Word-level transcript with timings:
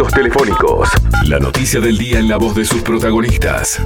contactos 0.00 0.12
telefónicos. 0.12 0.88
La 1.26 1.38
noticia 1.38 1.80
del 1.80 1.98
día 1.98 2.18
en 2.18 2.28
la 2.28 2.36
voz 2.36 2.54
de 2.54 2.64
sus 2.64 2.82
protagonistas. 2.82 3.80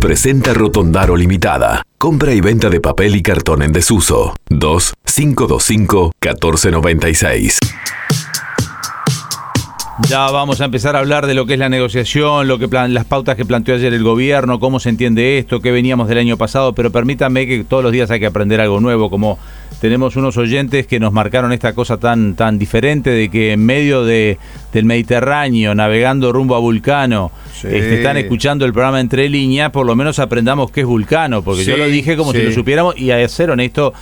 Presenta 0.00 0.54
Rotondaro 0.54 1.16
Limitada. 1.16 1.82
Compra 1.98 2.32
y 2.32 2.40
venta 2.40 2.68
de 2.68 2.80
papel 2.80 3.16
y 3.16 3.22
cartón 3.22 3.62
en 3.62 3.72
desuso. 3.72 4.34
2 4.50 4.94
525 5.04 6.12
1496. 6.20 7.58
Ya 10.08 10.30
vamos 10.30 10.60
a 10.60 10.64
empezar 10.64 10.96
a 10.96 11.00
hablar 11.00 11.26
de 11.26 11.34
lo 11.34 11.46
que 11.46 11.54
es 11.54 11.58
la 11.58 11.68
negociación, 11.68 12.48
lo 12.48 12.58
que 12.58 12.66
las 12.66 13.04
pautas 13.04 13.36
que 13.36 13.44
planteó 13.44 13.74
ayer 13.74 13.92
el 13.92 14.02
gobierno, 14.02 14.58
cómo 14.58 14.80
se 14.80 14.88
entiende 14.88 15.38
esto, 15.38 15.60
qué 15.60 15.70
veníamos 15.70 16.08
del 16.08 16.18
año 16.18 16.36
pasado, 16.36 16.72
pero 16.72 16.90
permítanme 16.90 17.46
que 17.46 17.64
todos 17.64 17.82
los 17.82 17.92
días 17.92 18.10
hay 18.10 18.18
que 18.18 18.26
aprender 18.26 18.60
algo 18.60 18.80
nuevo, 18.80 19.10
como 19.10 19.38
tenemos 19.80 20.16
unos 20.16 20.36
oyentes 20.36 20.86
que 20.86 21.00
nos 21.00 21.12
marcaron 21.12 21.52
esta 21.52 21.74
cosa 21.74 21.96
tan 21.96 22.34
tan 22.34 22.58
diferente 22.58 23.10
de 23.10 23.28
que 23.28 23.52
en 23.52 23.64
medio 23.64 24.04
de, 24.04 24.38
del 24.72 24.84
Mediterráneo, 24.84 25.74
navegando 25.74 26.32
rumbo 26.32 26.56
a 26.56 26.58
Vulcano, 26.58 27.30
este, 27.54 27.96
están 27.96 28.16
escuchando 28.16 28.64
el 28.64 28.72
programa 28.72 29.00
Entre 29.00 29.28
Líneas, 29.28 29.70
por 29.70 29.86
lo 29.86 29.94
menos 29.94 30.18
aprendamos 30.18 30.70
qué 30.70 30.80
es 30.80 30.86
Vulcano, 30.86 31.42
porque 31.42 31.64
yo 31.64 31.76
lo 31.76 31.86
dije 31.86 32.16
como 32.16 32.32
si 32.32 32.42
lo 32.42 32.52
supiéramos 32.52 32.98
y 32.98 33.10
a 33.10 33.28
ser 33.28 33.50
honesto, 33.50 33.92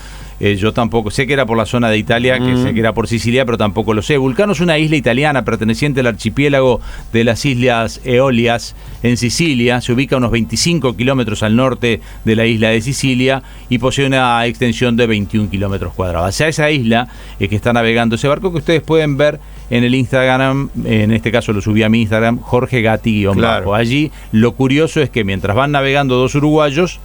eh, 0.40 0.56
yo 0.56 0.72
tampoco, 0.72 1.10
sé 1.10 1.26
que 1.26 1.34
era 1.34 1.44
por 1.44 1.58
la 1.58 1.66
zona 1.66 1.90
de 1.90 1.98
Italia, 1.98 2.38
que 2.38 2.56
sé 2.56 2.72
que 2.72 2.80
era 2.80 2.94
por 2.94 3.06
Sicilia, 3.06 3.44
pero 3.44 3.58
tampoco 3.58 3.92
lo 3.92 4.00
sé. 4.00 4.16
Vulcano 4.16 4.52
es 4.52 4.60
una 4.60 4.78
isla 4.78 4.96
italiana 4.96 5.44
perteneciente 5.44 6.00
al 6.00 6.06
archipiélago 6.06 6.80
de 7.12 7.24
las 7.24 7.44
Islas 7.44 8.00
Eolias 8.04 8.74
en 9.02 9.18
Sicilia. 9.18 9.82
Se 9.82 9.92
ubica 9.92 10.16
a 10.16 10.18
unos 10.18 10.30
25 10.30 10.96
kilómetros 10.96 11.42
al 11.42 11.56
norte 11.56 12.00
de 12.24 12.36
la 12.36 12.46
isla 12.46 12.70
de 12.70 12.80
Sicilia 12.80 13.42
y 13.68 13.78
posee 13.78 14.06
una 14.06 14.46
extensión 14.46 14.96
de 14.96 15.06
21 15.06 15.50
kilómetros 15.50 15.92
cuadrados. 15.92 16.28
Hacia 16.30 16.48
esa 16.48 16.70
isla 16.70 17.08
es 17.38 17.50
que 17.50 17.56
está 17.56 17.74
navegando 17.74 18.14
ese 18.14 18.26
barco 18.26 18.50
que 18.50 18.58
ustedes 18.58 18.80
pueden 18.80 19.18
ver 19.18 19.40
en 19.68 19.84
el 19.84 19.94
Instagram, 19.94 20.70
en 20.84 21.12
este 21.12 21.30
caso 21.30 21.52
lo 21.52 21.60
subí 21.60 21.82
a 21.82 21.88
mi 21.88 22.00
Instagram, 22.00 22.40
Jorge 22.40 22.82
Gatti 22.82 23.26
claro. 23.34 23.74
Allí 23.74 24.10
lo 24.32 24.52
curioso 24.52 25.00
es 25.00 25.10
que 25.10 25.22
mientras 25.22 25.54
van 25.54 25.70
navegando 25.70 26.16
dos 26.16 26.34
uruguayos, 26.34 26.98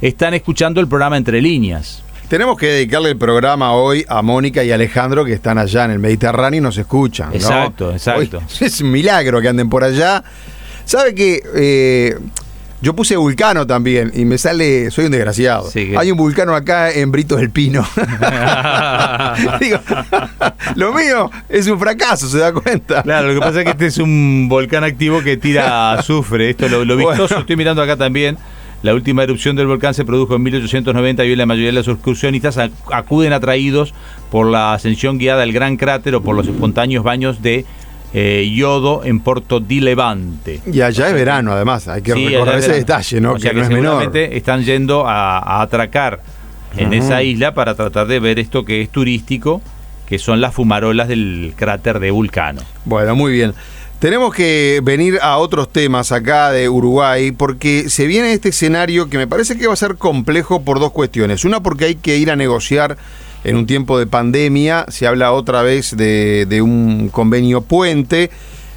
están 0.00 0.34
escuchando 0.34 0.80
el 0.80 0.88
programa 0.88 1.16
Entre 1.16 1.40
Líneas. 1.40 2.04
Tenemos 2.32 2.56
que 2.56 2.66
dedicarle 2.66 3.10
el 3.10 3.18
programa 3.18 3.74
hoy 3.74 4.06
a 4.08 4.22
Mónica 4.22 4.64
y 4.64 4.72
Alejandro 4.72 5.22
que 5.22 5.34
están 5.34 5.58
allá 5.58 5.84
en 5.84 5.90
el 5.90 5.98
Mediterráneo 5.98 6.56
y 6.56 6.60
nos 6.62 6.78
escuchan. 6.78 7.28
Exacto, 7.34 7.92
exacto. 7.92 8.40
es 8.62 8.80
un 8.80 8.90
milagro 8.90 9.42
que 9.42 9.48
anden 9.48 9.68
por 9.68 9.84
allá. 9.84 10.24
¿Sabe 10.86 11.14
que 11.14 11.42
eh, 11.54 12.18
yo 12.80 12.96
puse 12.96 13.16
vulcano 13.16 13.66
también 13.66 14.12
y 14.14 14.24
me 14.24 14.38
sale, 14.38 14.90
soy 14.90 15.04
un 15.04 15.10
desgraciado. 15.10 15.68
Hay 15.98 16.10
un 16.10 16.16
vulcano 16.16 16.54
acá 16.54 16.90
en 16.90 17.12
Brito 17.12 17.36
del 17.36 17.50
Pino. 17.50 17.86
Digo, 19.60 19.78
lo 20.76 20.94
mío 20.94 21.30
es 21.50 21.66
un 21.66 21.78
fracaso, 21.78 22.30
¿se 22.30 22.38
da 22.38 22.54
cuenta? 22.54 23.02
Claro, 23.02 23.28
lo 23.28 23.34
que 23.34 23.40
pasa 23.40 23.58
es 23.58 23.64
que 23.66 23.72
este 23.72 23.86
es 23.88 23.98
un 23.98 24.48
volcán 24.48 24.84
activo 24.84 25.22
que 25.22 25.36
tira 25.36 25.92
azufre. 25.92 26.48
Esto 26.48 26.66
lo, 26.70 26.86
lo 26.86 26.96
vistoso, 26.96 27.40
estoy 27.40 27.56
mirando 27.56 27.82
acá 27.82 27.98
también. 27.98 28.38
La 28.82 28.94
última 28.94 29.22
erupción 29.22 29.54
del 29.54 29.68
volcán 29.68 29.94
se 29.94 30.04
produjo 30.04 30.34
en 30.34 30.42
1890 30.42 31.24
y 31.24 31.30
hoy 31.30 31.36
la 31.36 31.46
mayoría 31.46 31.68
de 31.68 31.74
los 31.74 31.88
excursionistas 31.88 32.58
acuden 32.90 33.32
atraídos 33.32 33.94
por 34.30 34.46
la 34.46 34.74
ascensión 34.74 35.18
guiada 35.18 35.44
al 35.44 35.52
gran 35.52 35.76
cráter 35.76 36.16
o 36.16 36.22
por 36.22 36.34
los 36.34 36.48
espontáneos 36.48 37.04
baños 37.04 37.42
de 37.42 37.64
eh, 38.12 38.52
yodo 38.54 39.04
en 39.04 39.20
Porto 39.20 39.60
di 39.60 39.80
Levante. 39.80 40.60
Y 40.70 40.80
allá 40.80 41.08
es 41.08 41.14
verano, 41.14 41.52
además, 41.52 41.86
hay 41.86 42.02
que 42.02 42.12
recordar 42.12 42.58
ese 42.58 42.72
detalle, 42.72 43.20
¿no? 43.20 43.36
que, 43.36 43.54
no 43.54 43.62
es 43.62 43.70
menor. 43.70 44.16
están 44.16 44.64
yendo 44.64 45.06
a, 45.06 45.62
atracar 45.62 46.20
en 46.76 46.92
esa 46.92 47.22
isla 47.22 47.54
para 47.54 47.74
tratar 47.74 48.08
de 48.08 48.18
ver 48.18 48.38
esto 48.38 48.64
que 48.64 48.82
es 48.82 48.90
turístico, 48.90 49.62
que 50.06 50.18
son 50.18 50.40
las 50.40 50.54
fumarolas 50.54 51.06
del 51.06 51.54
cráter 51.56 52.00
de 52.00 52.10
Vulcano. 52.10 52.62
Bueno, 52.84 53.14
muy 53.14 53.32
bien. 53.32 53.54
Tenemos 54.02 54.34
que 54.34 54.80
venir 54.82 55.20
a 55.22 55.38
otros 55.38 55.70
temas 55.70 56.10
acá 56.10 56.50
de 56.50 56.68
Uruguay 56.68 57.30
porque 57.30 57.88
se 57.88 58.08
viene 58.08 58.32
este 58.32 58.48
escenario 58.48 59.08
que 59.08 59.16
me 59.16 59.28
parece 59.28 59.56
que 59.56 59.68
va 59.68 59.74
a 59.74 59.76
ser 59.76 59.94
complejo 59.94 60.62
por 60.62 60.80
dos 60.80 60.90
cuestiones. 60.90 61.44
Una 61.44 61.62
porque 61.62 61.84
hay 61.84 61.94
que 61.94 62.16
ir 62.16 62.32
a 62.32 62.34
negociar 62.34 62.96
en 63.44 63.54
un 63.54 63.64
tiempo 63.64 64.00
de 64.00 64.08
pandemia, 64.08 64.86
se 64.88 65.06
habla 65.06 65.30
otra 65.30 65.62
vez 65.62 65.96
de, 65.96 66.60
un 66.64 67.10
convenio 67.10 67.60
puente. 67.60 68.32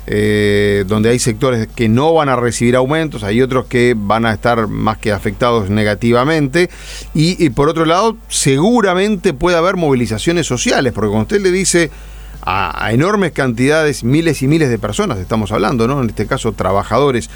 Eh, 0.08 0.84
donde 0.86 1.10
hay 1.10 1.18
sectores 1.18 1.68
que 1.76 1.90
no 1.90 2.14
van 2.14 2.30
a 2.30 2.36
recibir 2.36 2.76
aumentos, 2.76 3.24
hay 3.24 3.42
otros 3.42 3.66
que 3.66 3.96
van 3.98 4.28
a 4.28 4.34
estar 4.34 4.68
más 4.68 5.00
que 5.00 5.12
afectados 5.12 5.72
negativamente, 5.72 6.70
y, 7.16 7.50
por 7.50 7.70
otro 7.70 7.86
lado, 7.86 8.16
seguramente 8.30 9.34
puede 9.34 9.58
haber 9.58 9.78
movilizaciones 9.78 10.46
sociales, 10.46 10.94
porque 10.94 11.10
cuando 11.10 11.24
usted 11.24 11.42
le 11.42 11.50
dice 11.50 11.90
a, 12.46 12.92
enormes 12.92 13.32
cantidades, 13.32 14.04
miles 14.04 14.42
y 14.42 14.48
miles 14.48 14.70
de 14.70 14.78
personas, 14.78 15.18
estamos 15.18 15.52
hablando, 15.52 15.88
¿no? 15.88 16.02
En 16.02 16.10
este 16.10 16.28
caso, 16.28 16.54
trabajadores 16.54 17.30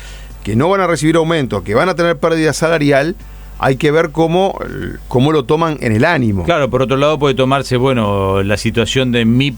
que 0.44 0.56
no 0.56 0.70
van 0.70 0.82
a 0.82 0.88
recibir 0.88 1.16
aumento, 1.16 1.64
que 1.64 1.74
van 1.76 1.90
a 1.90 1.96
tener 1.96 2.18
pérdida 2.18 2.54
salarial, 2.54 3.16
hay 3.58 3.76
que 3.76 3.92
ver 3.92 4.12
cómo, 4.12 4.58
cómo 5.08 5.32
lo 5.32 5.44
toman 5.44 5.78
en 5.82 5.92
el 5.92 6.06
ánimo. 6.06 6.46
Claro, 6.46 6.70
por 6.70 6.82
otro 6.82 6.96
lado 6.96 7.20
puede 7.20 7.36
tomarse, 7.36 7.76
bueno, 7.76 8.42
la 8.44 8.56
situación 8.56 9.12
de 9.12 9.26
mi 9.26 9.58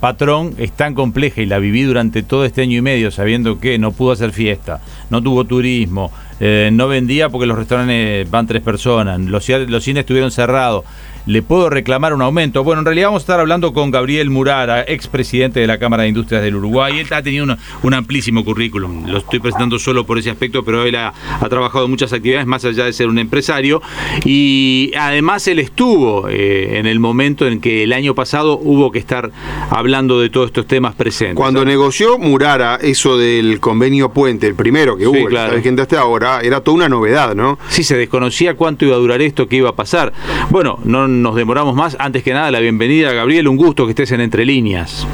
patrón 0.00 0.54
es 0.58 0.72
tan 0.72 0.94
compleja 0.94 1.40
y 1.40 1.46
la 1.46 1.58
viví 1.58 1.82
durante 1.82 2.22
todo 2.22 2.44
este 2.44 2.62
año 2.62 2.78
y 2.78 2.82
medio 2.82 3.10
sabiendo 3.10 3.58
que 3.58 3.78
no 3.78 3.92
pudo 3.92 4.12
hacer 4.12 4.32
fiesta, 4.32 4.80
no 5.10 5.22
tuvo 5.22 5.44
turismo, 5.44 6.12
eh, 6.40 6.70
no 6.72 6.88
vendía 6.88 7.28
porque 7.28 7.46
los 7.46 7.56
restaurantes 7.56 8.30
van 8.30 8.46
tres 8.46 8.62
personas, 8.62 9.20
los, 9.20 9.48
los 9.48 9.84
cines 9.84 10.00
estuvieron 10.00 10.30
cerrados 10.30 10.84
le 11.26 11.42
puedo 11.42 11.68
reclamar 11.68 12.14
un 12.14 12.22
aumento. 12.22 12.64
Bueno, 12.64 12.80
en 12.80 12.86
realidad 12.86 13.08
vamos 13.08 13.22
a 13.22 13.24
estar 13.24 13.40
hablando 13.40 13.72
con 13.72 13.90
Gabriel 13.90 14.30
Murara, 14.30 14.82
expresidente 14.82 15.60
de 15.60 15.66
la 15.66 15.78
Cámara 15.78 16.04
de 16.04 16.10
Industrias 16.10 16.42
del 16.42 16.54
Uruguay. 16.54 17.00
Él 17.00 17.06
ha 17.10 17.22
tenido 17.22 17.44
un 17.82 17.94
amplísimo 17.94 18.44
currículum, 18.44 19.06
lo 19.06 19.18
estoy 19.18 19.40
presentando 19.40 19.78
solo 19.78 20.06
por 20.06 20.18
ese 20.18 20.30
aspecto, 20.30 20.64
pero 20.64 20.84
él 20.84 20.94
ha, 20.94 21.12
trabajado 21.50 21.84
en 21.84 21.90
muchas 21.90 22.12
actividades 22.12 22.46
más 22.46 22.64
allá 22.64 22.84
de 22.84 22.92
ser 22.92 23.08
un 23.08 23.18
empresario. 23.18 23.82
Y 24.24 24.92
además 24.98 25.46
él 25.48 25.58
estuvo 25.58 26.28
eh, 26.28 26.78
en 26.78 26.86
el 26.86 27.00
momento 27.00 27.46
en 27.46 27.60
que 27.60 27.82
el 27.82 27.92
año 27.92 28.14
pasado 28.14 28.58
hubo 28.58 28.92
que 28.92 29.00
estar 29.00 29.32
hablando 29.70 30.20
de 30.20 30.30
todos 30.30 30.46
estos 30.46 30.66
temas 30.66 30.94
presentes. 30.94 31.36
Cuando 31.36 31.64
negoció 31.64 32.18
Murara 32.18 32.78
eso 32.80 33.18
del 33.18 33.58
convenio 33.58 34.10
puente, 34.10 34.46
el 34.46 34.54
primero 34.54 34.95
que 34.96 35.06
hubo, 35.06 35.26
claro. 35.26 35.60
gente 35.62 35.82
hasta 35.82 36.00
ahora, 36.00 36.40
era 36.42 36.60
toda 36.60 36.76
una 36.76 36.88
novedad, 36.88 37.34
¿no? 37.34 37.58
Sí, 37.68 37.82
se 37.82 37.96
desconocía 37.96 38.54
cuánto 38.54 38.84
iba 38.84 38.94
a 38.94 38.98
durar 38.98 39.22
esto, 39.22 39.48
qué 39.48 39.56
iba 39.56 39.70
a 39.70 39.76
pasar. 39.76 40.12
Bueno, 40.50 40.78
no 40.84 41.08
nos 41.08 41.34
demoramos 41.34 41.74
más. 41.74 41.96
Antes 41.98 42.22
que 42.22 42.32
nada, 42.32 42.50
la 42.50 42.60
bienvenida, 42.60 43.12
Gabriel. 43.12 43.48
Un 43.48 43.56
gusto 43.56 43.84
que 43.84 43.90
estés 43.90 44.12
en 44.12 44.20
Entre 44.20 44.44
Líneas. 44.44 45.06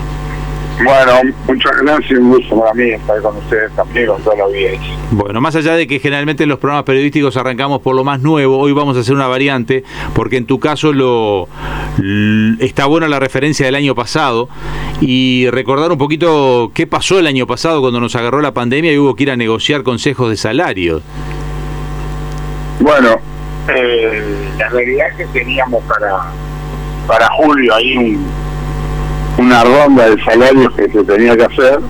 Bueno, 0.78 1.34
muchas 1.46 1.72
gracias, 1.82 2.18
un 2.18 2.30
gusto 2.30 2.58
para 2.58 2.74
mí 2.74 2.90
estar 2.90 3.20
con 3.20 3.36
ustedes 3.36 3.70
también, 3.72 4.06
con 4.06 4.22
toda 4.22 4.36
la 4.36 4.44
audiencia. 4.44 4.94
Bueno, 5.10 5.40
más 5.40 5.54
allá 5.54 5.74
de 5.74 5.86
que 5.86 6.00
generalmente 6.00 6.42
en 6.42 6.48
los 6.48 6.58
programas 6.58 6.84
periodísticos 6.84 7.36
arrancamos 7.36 7.80
por 7.80 7.94
lo 7.94 8.04
más 8.04 8.20
nuevo, 8.20 8.58
hoy 8.58 8.72
vamos 8.72 8.96
a 8.96 9.00
hacer 9.00 9.14
una 9.14 9.28
variante, 9.28 9.84
porque 10.14 10.38
en 10.38 10.46
tu 10.46 10.58
caso 10.58 10.92
lo 10.92 11.48
está 12.58 12.86
buena 12.86 13.06
la 13.06 13.20
referencia 13.20 13.66
del 13.66 13.74
año 13.74 13.94
pasado 13.94 14.48
y 15.00 15.48
recordar 15.50 15.92
un 15.92 15.98
poquito 15.98 16.72
qué 16.74 16.86
pasó 16.86 17.18
el 17.18 17.26
año 17.26 17.46
pasado 17.46 17.80
cuando 17.80 18.00
nos 18.00 18.16
agarró 18.16 18.40
la 18.40 18.54
pandemia 18.54 18.92
y 18.92 18.98
hubo 18.98 19.14
que 19.14 19.24
ir 19.24 19.30
a 19.30 19.36
negociar 19.36 19.82
consejos 19.82 20.30
de 20.30 20.36
salario. 20.36 21.02
Bueno, 22.80 23.16
eh, 23.68 24.22
la 24.58 24.68
realidad 24.70 25.08
es 25.10 25.16
que 25.16 25.26
teníamos 25.38 25.82
para, 25.84 26.32
para 27.06 27.28
julio 27.28 27.74
ahí 27.74 28.18
una 29.38 29.64
ronda 29.64 30.10
de 30.10 30.22
salarios 30.24 30.72
que 30.74 30.88
se 30.90 31.04
tenía 31.04 31.36
que 31.36 31.44
hacer 31.44 31.80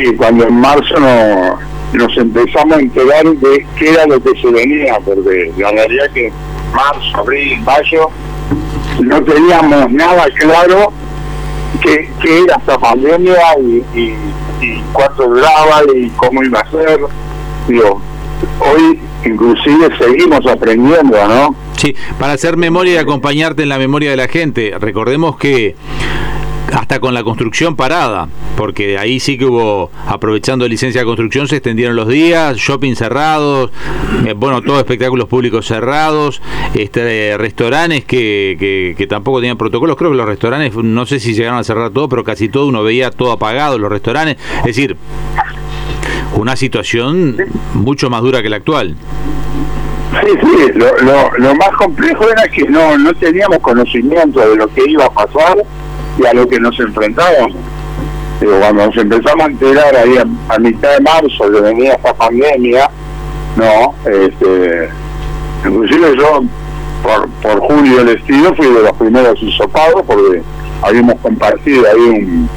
y 0.00 0.14
cuando 0.16 0.46
en 0.46 0.54
marzo 0.54 0.98
no, 0.98 1.58
nos 1.92 2.16
empezamos 2.16 2.76
a 2.76 2.80
enterar 2.80 3.24
de 3.24 3.66
qué 3.76 3.90
era 3.90 4.06
lo 4.06 4.20
que 4.20 4.30
se 4.40 4.50
venía, 4.50 4.98
porque 5.04 5.52
la 5.56 5.70
realidad 5.70 6.06
es 6.06 6.12
que 6.12 6.32
marzo, 6.74 7.16
abril, 7.16 7.60
mayo 7.60 8.10
no 9.00 9.22
teníamos 9.22 9.90
nada 9.92 10.26
claro 10.34 10.92
qué, 11.80 12.10
era 12.24 12.56
esta 12.56 12.78
pandemia 12.78 13.36
y, 13.60 13.84
y, 13.94 14.14
y 14.60 14.82
cuánto 14.92 15.28
duraba 15.28 15.82
y 15.94 16.08
cómo 16.10 16.42
iba 16.42 16.60
a 16.60 16.70
ser. 16.70 17.00
Digo, 17.68 18.00
hoy 18.60 19.00
inclusive 19.24 19.88
seguimos 19.98 20.44
aprendiendo, 20.46 21.16
¿no? 21.28 21.54
Sí, 21.78 21.94
para 22.18 22.32
hacer 22.32 22.56
memoria 22.56 22.94
y 22.94 22.96
acompañarte 22.96 23.62
en 23.62 23.68
la 23.68 23.78
memoria 23.78 24.10
de 24.10 24.16
la 24.16 24.26
gente, 24.26 24.74
recordemos 24.80 25.36
que 25.36 25.76
hasta 26.72 26.98
con 26.98 27.14
la 27.14 27.22
construcción 27.22 27.76
parada, 27.76 28.28
porque 28.56 28.98
ahí 28.98 29.20
sí 29.20 29.38
que 29.38 29.44
hubo, 29.46 29.92
aprovechando 30.04 30.66
licencia 30.66 31.02
de 31.02 31.04
construcción, 31.06 31.46
se 31.46 31.56
extendieron 31.56 31.94
los 31.94 32.08
días, 32.08 32.56
shopping 32.56 32.96
cerrados, 32.96 33.70
eh, 34.26 34.34
bueno, 34.36 34.60
todos 34.60 34.80
espectáculos 34.80 35.28
públicos 35.28 35.66
cerrados, 35.66 36.42
este, 36.74 37.36
restaurantes 37.38 38.04
que, 38.04 38.94
que, 38.98 39.06
tampoco 39.06 39.38
tenían 39.38 39.56
protocolos, 39.56 39.96
creo 39.96 40.10
que 40.10 40.16
los 40.16 40.26
restaurantes, 40.26 40.74
no 40.74 41.06
sé 41.06 41.20
si 41.20 41.32
llegaron 41.32 41.60
a 41.60 41.64
cerrar 41.64 41.90
todo, 41.90 42.08
pero 42.08 42.24
casi 42.24 42.48
todo 42.48 42.66
uno 42.66 42.82
veía 42.82 43.12
todo 43.12 43.30
apagado, 43.30 43.78
los 43.78 43.90
restaurantes, 43.90 44.36
es 44.58 44.64
decir, 44.64 44.96
una 46.34 46.56
situación 46.56 47.36
mucho 47.74 48.10
más 48.10 48.22
dura 48.22 48.42
que 48.42 48.48
la 48.48 48.56
actual. 48.56 48.96
Sí, 50.20 50.30
sí, 50.42 50.72
lo, 50.74 51.30
lo, 51.38 51.54
más 51.54 51.70
complejo 51.76 52.28
era 52.30 52.48
que 52.48 52.64
no, 52.64 52.98
no 52.98 53.14
teníamos 53.14 53.58
conocimiento 53.58 54.40
de 54.40 54.56
lo 54.56 54.66
que 54.68 54.82
iba 54.88 55.04
a 55.04 55.10
pasar 55.10 55.58
y 56.18 56.26
a 56.26 56.34
lo 56.34 56.48
que 56.48 56.58
nos 56.58 56.78
enfrentábamos. 56.80 57.52
cuando 58.40 58.86
nos 58.86 58.96
empezamos 58.96 59.46
a 59.46 59.50
enterar 59.50 59.96
ahí 59.96 60.16
a, 60.18 60.58
mitad 60.58 60.94
de 60.94 61.00
marzo 61.00 61.50
que 61.52 61.60
venía 61.60 61.94
esta 61.94 62.14
pandemia, 62.14 62.90
no, 63.56 63.94
este, 64.06 64.88
inclusive 65.64 66.16
yo 66.16 66.42
por, 67.02 67.28
por 67.42 67.60
julio 67.60 68.00
el 68.00 68.08
estilo 68.08 68.54
fui 68.54 68.66
de 68.66 68.82
los 68.82 68.92
primeros 68.92 69.40
hisopados 69.42 70.02
porque 70.06 70.42
habíamos 70.82 71.14
compartido 71.20 71.84
ahí 71.86 72.00
un, 72.00 72.48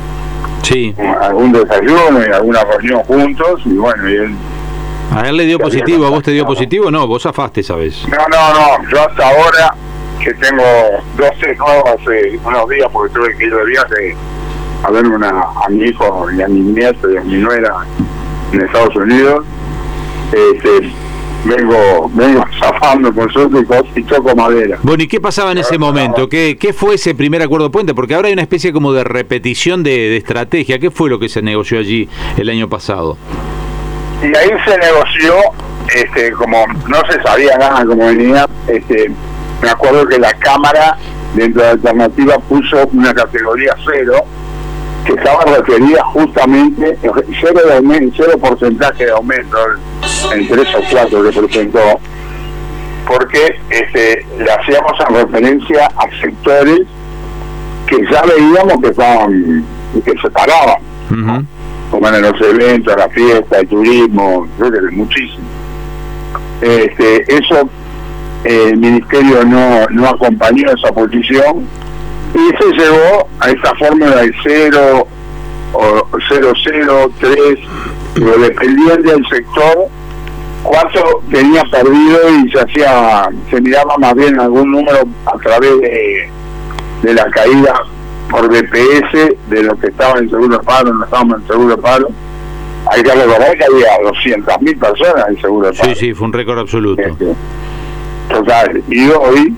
sí. 0.64 0.96
algún 1.22 1.52
desayuno 1.52 2.26
y 2.28 2.32
alguna 2.32 2.64
reunión 2.64 3.04
juntos 3.04 3.62
y 3.66 3.76
bueno, 3.76 4.10
y 4.10 4.16
él 4.16 4.36
a 5.12 5.28
él 5.28 5.38
le 5.38 5.46
dio 5.46 5.60
positivo, 5.60 6.06
¿a 6.06 6.10
vos 6.10 6.24
te 6.24 6.32
dio 6.32 6.46
positivo? 6.46 6.90
No, 6.90 7.06
vos 7.08 7.24
zafaste, 7.24 7.64
¿sabes? 7.64 8.06
No, 8.08 8.18
no, 8.30 8.54
no, 8.54 8.90
yo 8.90 9.02
hasta 9.02 9.30
ahora 9.30 9.76
que 10.24 10.34
tengo 10.36 10.64
12 11.18 11.56
nuevos 11.56 11.84
hace 11.86 12.40
unos 12.44 12.70
días 12.70 12.88
porque 12.92 13.14
tuve 13.14 13.38
que 13.38 13.46
ir 13.46 13.56
de 13.56 13.66
viaje 13.66 14.16
a 14.84 14.92
ver 14.92 15.06
una, 15.06 15.30
a 15.30 15.70
mi 15.70 15.86
hijo 15.86 16.28
y 16.32 16.42
a 16.42 16.48
mi 16.48 16.60
nieto 16.60 17.12
y 17.12 17.18
a 17.18 17.22
mi 17.22 17.36
nuera 17.36 17.86
en 18.54 18.62
Estados 18.62 18.96
Unidos. 18.96 19.46
Este, 20.32 20.92
vengo 21.44 22.10
vengo 22.14 22.46
zafando 22.60 23.12
por 23.14 23.32
suerte 23.34 23.66
y 23.96 24.06
choco 24.06 24.36
madera. 24.36 24.80
Bueno, 24.84 25.04
¿y 25.04 25.08
qué 25.08 25.20
pasaba 25.20 25.52
en 25.52 25.58
ese 25.58 25.78
momento? 25.78 26.30
¿Qué, 26.30 26.58
¿Qué 26.60 26.72
fue 26.72 26.96
ese 26.96 27.16
primer 27.16 27.42
acuerdo 27.42 27.72
puente? 27.72 27.94
Porque 27.94 28.16
ahora 28.16 28.28
hay 28.28 28.34
una 28.34 28.44
especie 28.44 28.72
como 28.72 28.94
de 28.94 29.04
repetición 29.04 29.84
de, 29.84 29.92
de 29.92 30.18
estrategia. 30.18 30.80
¿Qué 30.80 30.92
fue 30.92 31.10
lo 31.10 31.20
que 31.20 31.30
se 31.30 31.42
negoció 31.42 31.80
allí 31.80 32.08
el 32.38 32.50
año 32.50 32.70
pasado? 32.70 33.18
Y 34.22 34.38
ahí 34.38 34.50
se 34.66 34.78
negoció, 34.78 35.34
este, 35.96 36.32
como 36.34 36.66
no 36.88 36.98
se 37.10 37.22
sabía 37.24 37.58
nada 37.58 37.86
cómo 37.86 38.06
venía, 38.06 38.48
este, 38.68 39.12
me 39.62 39.70
acuerdo 39.70 40.08
que 40.08 40.20
la 40.20 40.34
Cámara 40.34 40.98
dentro 41.34 41.62
de 41.62 41.68
la 41.68 41.74
alternativa 41.74 42.38
puso 42.40 42.88
una 42.94 43.14
categoría 43.14 43.76
cero 43.86 44.26
que 45.06 45.14
estaba 45.14 45.44
referida 45.46 46.04
justamente 46.06 46.98
cero 47.02 47.62
de 47.66 47.74
aumento, 47.78 48.24
cero 48.24 48.38
porcentaje 48.40 49.06
de 49.06 49.12
aumento 49.12 49.58
en 50.34 50.48
tres 50.48 50.68
o 50.76 50.82
cuatro 50.92 51.24
que 51.24 51.40
presentó 51.40 52.00
porque 53.08 53.60
este, 53.70 54.26
le 54.38 54.52
hacíamos 54.52 54.94
en 55.10 55.16
referencia 55.16 55.88
a 55.98 56.22
sectores 56.22 56.82
que 57.88 57.98
ya 58.12 58.22
veíamos 58.22 58.82
que 58.82 58.90
estaban 58.90 59.66
que 60.06 60.14
se 60.22 60.30
paraban 60.30 61.48
como 61.92 62.08
en 62.08 62.22
los 62.22 62.42
eventos, 62.42 62.96
la 62.98 63.10
fiesta, 63.10 63.60
el 63.60 63.68
turismo, 63.68 64.48
creo 64.58 64.72
que 64.72 64.96
muchísimo. 64.96 65.44
Este, 66.62 67.36
eso 67.36 67.70
eh, 68.46 68.70
el 68.70 68.78
ministerio 68.78 69.44
no, 69.44 69.86
no 69.90 70.08
acompañó 70.08 70.72
esa 70.72 70.92
posición 70.94 71.68
y 72.34 72.64
se 72.64 72.72
llevó 72.82 73.28
a 73.40 73.50
esta 73.50 73.76
fórmula 73.76 74.16
de 74.22 74.34
0 74.42 75.08
o 75.74 76.08
003, 76.30 77.60
pero 78.16 78.38
dependiente 78.38 79.12
del 79.12 79.28
sector 79.28 79.90
cuánto 80.64 81.24
tenía 81.30 81.64
perdido 81.64 82.20
y 82.30 82.52
se 82.52 82.60
hacía, 82.60 83.30
se 83.50 83.60
miraba 83.60 83.98
más 83.98 84.14
bien 84.16 84.40
algún 84.40 84.72
número 84.72 85.00
a 85.26 85.38
través 85.40 85.82
de, 85.82 86.30
de 87.02 87.14
la 87.14 87.26
caída 87.32 87.74
por 88.32 88.48
BPS 88.48 89.36
de 89.50 89.64
lo 89.64 89.78
que 89.78 89.88
estaba 89.88 90.18
en 90.20 90.30
seguro 90.30 90.58
de 90.58 90.64
paro, 90.64 90.94
no 90.94 91.04
estábamos 91.04 91.42
en 91.42 91.48
seguro 91.48 91.76
de 91.76 91.82
paro. 91.82 92.08
Hay 92.92 93.04
que 93.04 93.12
recordar 93.14 93.58
que 93.58 93.66
había 93.66 93.98
200.000 94.00 94.80
personas 94.80 95.26
en 95.30 95.42
seguro 95.42 95.68
de 95.68 95.78
paro. 95.78 95.90
Sí, 95.90 96.00
sí, 96.00 96.14
fue 96.14 96.28
un 96.28 96.34
récord 96.34 96.60
absoluto. 96.60 97.02
Este, 97.02 97.36
total, 98.30 98.82
y 98.90 99.10
hoy 99.10 99.54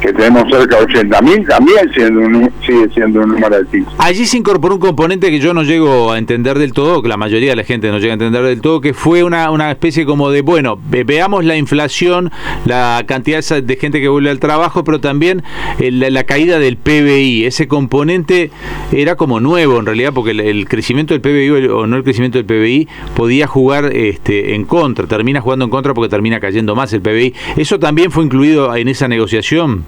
que 0.00 0.12
tenemos 0.12 0.44
cerca 0.50 0.78
de 0.78 0.86
80.000, 0.86 1.48
también 1.48 1.92
siendo 1.94 2.20
un, 2.20 2.52
sigue 2.64 2.88
siendo 2.92 3.20
un 3.20 3.30
número 3.30 3.56
altísimo. 3.56 3.90
Allí 3.98 4.26
se 4.26 4.36
incorporó 4.36 4.74
un 4.74 4.80
componente 4.80 5.30
que 5.30 5.38
yo 5.38 5.54
no 5.54 5.62
llego 5.62 6.12
a 6.12 6.18
entender 6.18 6.58
del 6.58 6.72
todo, 6.72 7.02
que 7.02 7.08
la 7.08 7.16
mayoría 7.16 7.50
de 7.50 7.56
la 7.56 7.64
gente 7.64 7.88
no 7.88 7.98
llega 7.98 8.12
a 8.12 8.14
entender 8.14 8.42
del 8.42 8.60
todo, 8.60 8.80
que 8.80 8.94
fue 8.94 9.22
una, 9.22 9.50
una 9.50 9.70
especie 9.70 10.04
como 10.04 10.30
de, 10.30 10.42
bueno, 10.42 10.78
veamos 10.88 11.44
la 11.44 11.56
inflación, 11.56 12.30
la 12.64 13.04
cantidad 13.06 13.42
de 13.42 13.76
gente 13.76 14.00
que 14.00 14.08
vuelve 14.08 14.30
al 14.30 14.40
trabajo, 14.40 14.84
pero 14.84 15.00
también 15.00 15.42
la, 15.78 16.24
caída 16.24 16.58
del 16.58 16.76
PBI. 16.76 17.46
Ese 17.46 17.68
componente 17.68 18.50
era 18.92 19.16
como 19.16 19.40
nuevo 19.40 19.78
en 19.78 19.86
realidad, 19.86 20.12
porque 20.12 20.32
el, 20.32 20.68
crecimiento 20.68 21.14
del 21.14 21.20
PBI 21.20 21.68
o 21.68 21.86
no 21.86 21.96
el 21.96 22.04
crecimiento 22.04 22.38
del 22.38 22.46
PBI 22.46 22.88
podía 23.14 23.46
jugar 23.46 23.90
este, 23.94 24.54
en 24.54 24.64
contra, 24.64 25.06
termina 25.06 25.40
jugando 25.40 25.64
en 25.64 25.70
contra 25.70 25.94
porque 25.94 26.08
termina 26.08 26.40
cayendo 26.40 26.74
más 26.74 26.92
el 26.92 27.00
PBI. 27.00 27.34
¿Eso 27.56 27.78
también 27.78 28.10
fue 28.10 28.24
incluido 28.24 28.74
en 28.74 28.88
esa 28.88 29.08
negociación? 29.08 29.84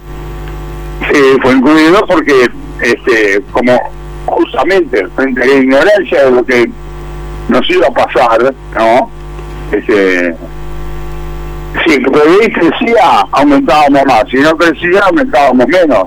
Sí, 1.13 1.21
fue 1.43 1.53
incluido 1.53 2.05
porque, 2.07 2.49
este, 2.83 3.43
como 3.53 3.79
justamente 4.27 5.07
frente 5.17 5.43
a 5.43 5.47
la 5.47 5.55
ignorancia 5.55 6.25
de 6.25 6.31
lo 6.31 6.45
que 6.45 6.71
nos 7.49 7.71
iba 7.71 7.87
a 7.87 7.91
pasar, 7.91 8.55
¿no? 8.77 9.11
Este, 9.73 10.35
si 11.87 12.03
crecía, 12.03 13.27
aumentábamos 13.33 14.05
más, 14.07 14.25
si 14.31 14.39
no 14.39 14.57
crecía, 14.57 15.01
aumentábamos 15.07 15.67
menos. 15.67 16.05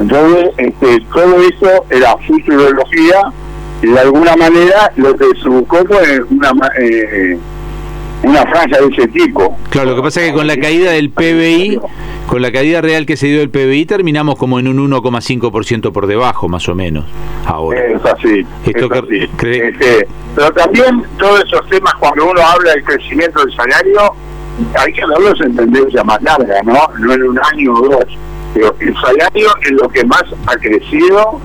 Entonces, 0.00 0.50
este, 0.58 1.00
todo 1.12 1.36
eso 1.42 1.84
era 1.90 2.16
futurología 2.26 3.32
y 3.82 3.88
de 3.88 4.00
alguna 4.00 4.36
manera 4.36 4.92
lo 4.96 5.16
que 5.16 5.26
se 5.42 5.48
buscó 5.48 5.78
fue 5.86 6.22
una, 6.30 6.52
eh, 6.80 7.38
una 8.22 8.42
franja 8.42 8.80
de 8.80 8.86
ese 8.94 9.08
tipo. 9.08 9.56
Claro, 9.70 9.90
lo 9.90 9.96
que 9.96 10.02
pasa 10.02 10.20
es 10.22 10.28
que 10.28 10.34
con 10.34 10.46
la 10.46 10.56
caída 10.56 10.92
del 10.92 11.10
PBI, 11.10 11.80
con 12.26 12.42
la 12.42 12.52
caída 12.52 12.80
real 12.80 13.06
que 13.06 13.16
se 13.16 13.26
dio 13.26 13.40
del 13.40 13.50
PBI, 13.50 13.86
terminamos 13.86 14.36
como 14.36 14.58
en 14.58 14.68
un 14.68 14.90
1,5% 14.90 15.92
por 15.92 16.06
debajo, 16.06 16.48
más 16.48 16.68
o 16.68 16.74
menos, 16.74 17.04
ahora. 17.46 17.84
Es 17.84 18.04
así. 18.04 18.46
Este, 18.66 20.06
pero 20.34 20.52
también 20.52 21.02
todos 21.18 21.44
esos 21.44 21.68
temas, 21.68 21.94
cuando 21.94 22.30
uno 22.30 22.40
habla 22.40 22.72
del 22.72 22.84
crecimiento 22.84 23.44
del 23.44 23.54
salario, 23.54 24.14
hay 24.78 24.92
que 24.92 25.06
verlos 25.06 25.40
en 25.40 25.56
tendencia 25.56 26.04
más 26.04 26.22
larga, 26.22 26.62
¿no? 26.62 26.78
No 26.98 27.12
en 27.12 27.22
un 27.22 27.38
año 27.52 27.74
o 27.74 27.88
dos. 27.88 28.18
Pero 28.54 28.74
el 28.80 28.94
salario 28.94 29.48
es 29.62 29.72
lo 29.72 29.88
que 29.88 30.04
más 30.04 30.24
ha 30.46 30.56
crecido, 30.56 31.40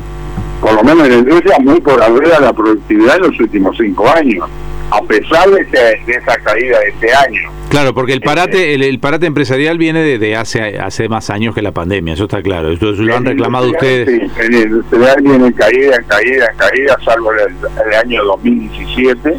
por 0.61 0.73
lo 0.73 0.83
menos 0.83 1.05
en 1.05 1.11
la 1.11 1.17
industria, 1.19 1.57
muy 1.59 1.79
por 1.81 2.01
arriba 2.01 2.35
de 2.39 2.45
la 2.45 2.53
productividad 2.53 3.15
en 3.17 3.23
los 3.23 3.39
últimos 3.39 3.77
cinco 3.77 4.07
años 4.09 4.49
a 4.91 5.01
pesar 5.01 5.49
de, 5.49 5.61
esa 6.07 6.37
caída 6.37 6.79
de 6.79 6.89
este 6.89 7.13
año. 7.13 7.51
Claro, 7.69 7.93
porque 7.93 8.13
el 8.13 8.21
parate 8.21 8.73
este, 8.73 8.87
el, 8.87 8.99
parate 8.99 9.25
empresarial 9.25 9.77
viene 9.77 10.01
desde 10.01 10.35
hace 10.35 10.79
hace 10.79 11.09
más 11.09 11.29
años 11.29 11.53
que 11.53 11.61
la 11.61 11.71
pandemia, 11.71 12.13
eso 12.13 12.23
está 12.23 12.41
claro. 12.41 12.71
Esto 12.71 12.91
lo 12.93 13.15
han 13.15 13.25
reclamado 13.25 13.69
ustedes. 13.69 14.07
Sí, 14.07 14.41
el 14.41 14.55
industrial 14.55 15.17
viene 15.21 15.53
caída, 15.53 15.97
caída, 16.07 16.47
caída, 16.55 16.97
salvo 17.03 17.31
el, 17.33 17.55
el 17.85 17.93
año 17.93 18.23
2017 18.23 19.37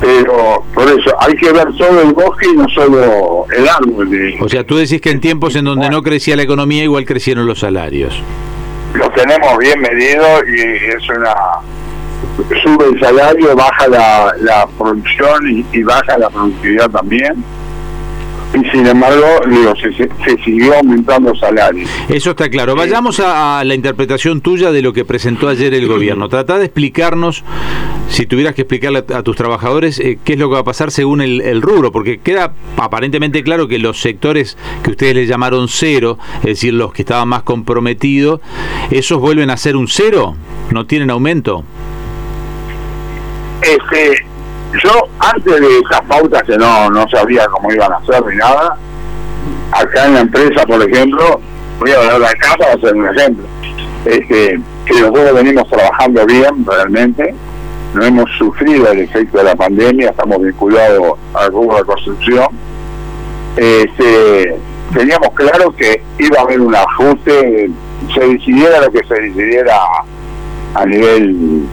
pero 0.00 0.64
por 0.74 0.84
eso 0.88 1.14
hay 1.18 1.34
que 1.34 1.52
ver 1.52 1.66
todo 1.78 2.02
el 2.02 2.12
bosque 2.12 2.46
y 2.52 2.56
no 2.56 2.68
solo 2.68 3.46
el 3.56 3.68
árbol. 3.68 4.34
O 4.40 4.48
sea, 4.48 4.64
tú 4.64 4.76
decís 4.76 5.00
que 5.00 5.10
en 5.10 5.20
tiempos 5.20 5.56
en 5.56 5.64
donde 5.64 5.88
no 5.88 6.02
crecía 6.02 6.36
la 6.36 6.42
economía 6.42 6.82
igual 6.82 7.04
crecieron 7.04 7.46
los 7.46 7.60
salarios. 7.60 8.20
Lo 8.94 9.10
tenemos 9.10 9.56
bien 9.58 9.80
medido 9.80 10.24
y 10.46 10.60
es 10.60 11.08
una 11.08 11.34
sube 12.62 12.86
el 12.92 13.00
salario, 13.00 13.54
baja 13.54 13.88
la, 13.88 14.34
la 14.40 14.66
producción 14.78 15.64
y, 15.72 15.82
baja 15.82 16.18
la 16.18 16.30
productividad 16.30 16.90
también. 16.90 17.44
Y 18.54 18.70
sin 18.70 18.86
embargo, 18.86 19.26
digo, 19.48 19.74
se, 19.74 20.44
siguió 20.44 20.76
aumentando 20.76 21.32
el 21.32 21.40
salario. 21.40 21.88
Eso 22.08 22.30
está 22.30 22.48
claro. 22.48 22.76
Vayamos 22.76 23.18
a, 23.18 23.64
la 23.64 23.74
interpretación 23.74 24.40
tuya 24.42 24.70
de 24.70 24.80
lo 24.80 24.92
que 24.92 25.04
presentó 25.04 25.48
ayer 25.48 25.74
el 25.74 25.88
gobierno. 25.88 26.28
Trata 26.28 26.58
de 26.58 26.66
explicarnos, 26.66 27.42
si 28.08 28.26
tuvieras 28.26 28.54
que 28.54 28.62
explicarle 28.62 29.04
a, 29.12 29.22
tus 29.24 29.34
trabajadores, 29.34 29.98
eh, 29.98 30.20
qué 30.24 30.34
es 30.34 30.38
lo 30.38 30.48
que 30.48 30.54
va 30.54 30.60
a 30.60 30.64
pasar 30.64 30.92
según 30.92 31.20
el, 31.20 31.40
el, 31.40 31.62
rubro, 31.62 31.90
porque 31.90 32.18
queda 32.18 32.52
aparentemente 32.76 33.42
claro 33.42 33.66
que 33.66 33.80
los 33.80 34.00
sectores 34.00 34.56
que 34.84 34.92
ustedes 34.92 35.16
le 35.16 35.26
llamaron 35.26 35.66
cero, 35.66 36.18
es 36.38 36.44
decir, 36.44 36.74
los 36.74 36.92
que 36.92 37.02
estaban 37.02 37.26
más 37.26 37.42
comprometidos, 37.42 38.40
esos 38.92 39.18
vuelven 39.18 39.50
a 39.50 39.56
ser 39.56 39.74
un 39.74 39.88
cero, 39.88 40.36
no 40.70 40.86
tienen 40.86 41.10
aumento. 41.10 41.64
Este, 43.64 44.26
yo 44.82 45.08
antes 45.18 45.60
de 45.60 45.78
esas 45.78 46.02
pautas 46.02 46.42
que 46.42 46.56
no, 46.58 46.90
no 46.90 47.08
sabía 47.08 47.46
cómo 47.46 47.72
iban 47.72 47.92
a 47.92 47.96
hacer 47.96 48.24
ni 48.26 48.36
nada, 48.36 48.76
acá 49.72 50.06
en 50.06 50.14
la 50.14 50.20
empresa, 50.20 50.66
por 50.66 50.82
ejemplo, 50.82 51.40
voy 51.78 51.90
a 51.92 51.96
hablar 51.98 52.20
la 52.20 52.32
casa, 52.34 52.74
va 52.74 52.80
ser 52.80 52.94
un 52.94 53.08
ejemplo, 53.08 53.44
este, 54.04 54.60
que 54.84 55.00
nosotros 55.00 55.34
venimos 55.34 55.68
trabajando 55.68 56.26
bien 56.26 56.66
realmente, 56.66 57.34
no 57.94 58.04
hemos 58.04 58.30
sufrido 58.36 58.90
el 58.90 59.00
efecto 59.00 59.38
de 59.38 59.44
la 59.44 59.56
pandemia, 59.56 60.10
estamos 60.10 60.42
vinculados 60.42 61.14
al 61.32 61.52
rubro 61.52 61.78
de 61.78 61.84
construcción. 61.84 62.48
Este, 63.56 64.58
teníamos 64.92 65.30
claro 65.34 65.74
que 65.76 66.02
iba 66.18 66.40
a 66.40 66.42
haber 66.42 66.60
un 66.60 66.74
ajuste, 66.74 67.70
se 68.12 68.20
decidiera 68.20 68.80
lo 68.80 68.90
que 68.90 69.04
se 69.06 69.14
decidiera 69.14 69.78
a 70.74 70.84
nivel 70.84 71.66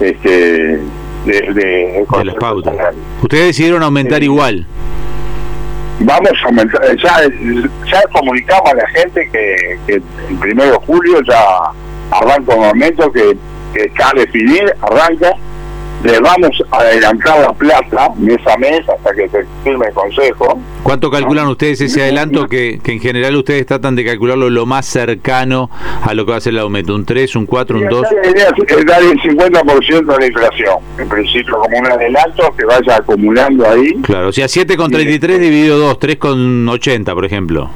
este, 0.00 0.80
de, 1.26 2.06
las 2.24 2.34
pautas. 2.36 2.74
Ustedes 3.22 3.46
decidieron 3.48 3.82
aumentar 3.82 4.22
igual. 4.22 4.66
Vamos 6.00 6.32
a 6.42 6.46
aumentar, 6.46 6.82
ya, 6.96 7.22
ya 7.90 8.02
comunicamos 8.12 8.70
a 8.70 8.74
la 8.74 8.88
gente 8.88 9.28
que, 9.30 9.78
que 9.86 9.94
el 9.94 10.38
primero 10.38 10.72
de 10.72 10.78
julio 10.86 11.20
ya 11.22 11.42
arranca 12.10 12.54
un 12.54 12.64
aumento 12.64 13.10
que 13.12 13.36
que 13.76 13.84
está 13.84 14.10
a 14.10 14.14
definir, 14.14 14.74
arranca, 14.80 15.32
le 16.02 16.20
vamos 16.20 16.62
a 16.70 16.78
adelantar 16.78 17.40
la 17.40 17.52
plata 17.52 18.10
mes 18.16 18.38
a 18.46 18.56
mes 18.58 18.88
hasta 18.88 19.14
que 19.14 19.28
se 19.28 19.44
firme 19.64 19.86
el 19.86 19.94
consejo. 19.94 20.58
¿Cuánto 20.86 21.10
calculan 21.10 21.48
ustedes 21.48 21.80
ese 21.80 22.00
adelanto 22.02 22.46
que, 22.46 22.78
que 22.80 22.92
en 22.92 23.00
general 23.00 23.34
ustedes 23.34 23.66
tratan 23.66 23.96
de 23.96 24.04
calcularlo 24.04 24.48
lo 24.50 24.66
más 24.66 24.86
cercano 24.86 25.68
a 26.00 26.14
lo 26.14 26.24
que 26.24 26.30
va 26.30 26.36
a 26.38 26.40
ser 26.40 26.52
el 26.52 26.60
aumento? 26.60 26.94
¿Un 26.94 27.04
3, 27.04 27.34
un 27.34 27.44
4, 27.44 27.76
un 27.76 27.88
2? 27.88 28.02
La 28.22 28.30
idea 28.30 28.48
es 28.56 28.86
dar 28.86 29.02
el 29.02 29.18
50% 29.20 30.06
de 30.06 30.18
la 30.20 30.26
inflación, 30.26 30.76
en 30.98 31.08
principio, 31.08 31.58
como 31.58 31.76
un 31.76 31.86
adelanto 31.90 32.54
que 32.56 32.64
vaya 32.66 32.98
acumulando 32.98 33.68
ahí. 33.68 33.94
Claro, 34.02 34.28
o 34.28 34.32
sea, 34.32 34.46
7,33 34.46 35.38
dividido 35.40 35.76
2, 35.76 35.98
3,80, 35.98 37.14
por 37.14 37.24
ejemplo. 37.24 37.68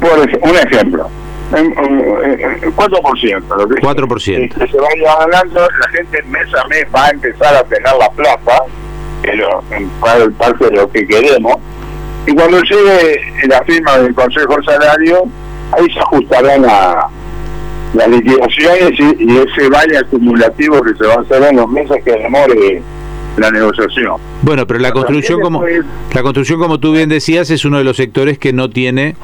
Por 0.00 0.18
un 0.18 0.56
ejemplo. 0.56 1.08
En- 1.54 1.66
en- 1.66 2.64
en 2.64 2.72
4%. 2.74 3.56
Lo 3.56 3.68
que 3.68 3.80
4%. 3.80 4.54
que 4.58 4.66
se 4.68 4.76
vaya 4.78 5.16
ganando, 5.30 5.60
la 5.60 5.88
gente 5.90 6.22
mes 6.24 6.48
a 6.54 6.66
mes 6.66 6.86
va 6.92 7.06
a 7.06 7.10
empezar 7.10 7.54
a 7.54 7.62
tener 7.62 7.92
la 8.00 8.10
plata, 8.10 8.64
que 9.22 9.32
lo- 9.36 9.62
en 9.70 9.88
pa- 10.00 10.28
parte 10.36 10.64
de 10.64 10.72
lo 10.76 10.90
que 10.90 11.06
queremos, 11.06 11.54
y 12.26 12.34
cuando 12.34 12.60
llegue 12.62 13.20
la 13.48 13.62
firma 13.64 13.98
del 13.98 14.14
Consejo 14.14 14.56
de 14.56 14.64
Salario, 14.64 15.24
ahí 15.72 15.90
se 15.92 15.98
ajustarán 16.00 16.62
la- 16.62 17.08
las 17.94 18.08
liquidaciones 18.08 18.92
y, 18.98 19.24
y 19.24 19.36
ese 19.38 19.68
vale 19.68 19.98
acumulativo 19.98 20.80
que 20.82 20.94
se 20.94 21.04
va 21.06 21.14
a 21.14 21.20
hacer 21.20 21.42
en 21.42 21.56
los 21.56 21.68
meses 21.68 22.02
que 22.04 22.12
demore 22.12 22.82
la 23.36 23.50
negociación. 23.50 24.16
Bueno, 24.42 24.66
pero 24.66 24.80
la 24.80 24.92
construcción, 24.92 25.40
como 25.40 25.64
la 26.12 26.22
construcción, 26.22 26.58
como 26.60 26.78
tú 26.78 26.92
bien 26.92 27.08
decías, 27.08 27.50
es 27.50 27.64
uno 27.64 27.78
de 27.78 27.84
los 27.84 27.96
sectores 27.96 28.38
que 28.38 28.52
no 28.52 28.68
tiene 28.70 29.16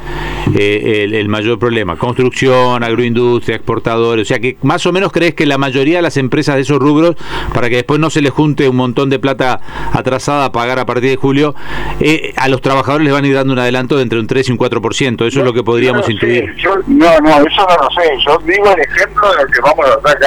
eh, 0.56 1.02
el, 1.04 1.14
el 1.14 1.28
mayor 1.28 1.58
problema. 1.58 1.96
Construcción, 1.96 2.82
agroindustria, 2.82 3.56
exportadores. 3.56 4.22
O 4.22 4.28
sea 4.28 4.38
que 4.38 4.56
más 4.62 4.86
o 4.86 4.92
menos 4.92 5.12
crees 5.12 5.34
que 5.34 5.44
la 5.46 5.58
mayoría 5.58 5.96
de 5.96 6.02
las 6.02 6.16
empresas 6.16 6.54
de 6.56 6.62
esos 6.62 6.78
rubros, 6.78 7.16
para 7.52 7.68
que 7.68 7.76
después 7.76 8.00
no 8.00 8.10
se 8.10 8.22
les 8.22 8.30
junte 8.32 8.68
un 8.68 8.76
montón 8.76 9.10
de 9.10 9.18
plata 9.18 9.60
atrasada 9.92 10.46
a 10.46 10.52
pagar 10.52 10.78
a 10.78 10.86
partir 10.86 11.10
de 11.10 11.16
julio, 11.16 11.54
eh, 12.00 12.32
a 12.36 12.48
los 12.48 12.60
trabajadores 12.62 13.04
les 13.04 13.12
van 13.12 13.24
a 13.24 13.28
ir 13.28 13.34
dando 13.34 13.52
un 13.52 13.58
adelanto 13.58 13.96
de 13.96 14.02
entre 14.02 14.18
un 14.20 14.26
3 14.26 14.48
y 14.48 14.52
un 14.52 14.58
4%. 14.58 15.26
Eso 15.26 15.40
es 15.40 15.44
lo 15.44 15.52
que 15.52 15.62
podríamos 15.62 16.06
no 16.06 16.12
intuir. 16.12 16.54
yo- 16.56 16.76
no, 16.86 17.18
no, 17.20 17.30
eso 17.30 17.66
no 17.68 17.76
lo 17.84 17.90
sé. 18.00 18.08
Yo 18.26 18.38
digo 18.46 18.72
el 18.74 18.80
ejemplo 18.80 19.28
de 19.32 19.42
lo 19.44 19.50
que 19.50 19.60
vamos 19.60 19.86
a 19.86 20.08
sacar 20.08 20.18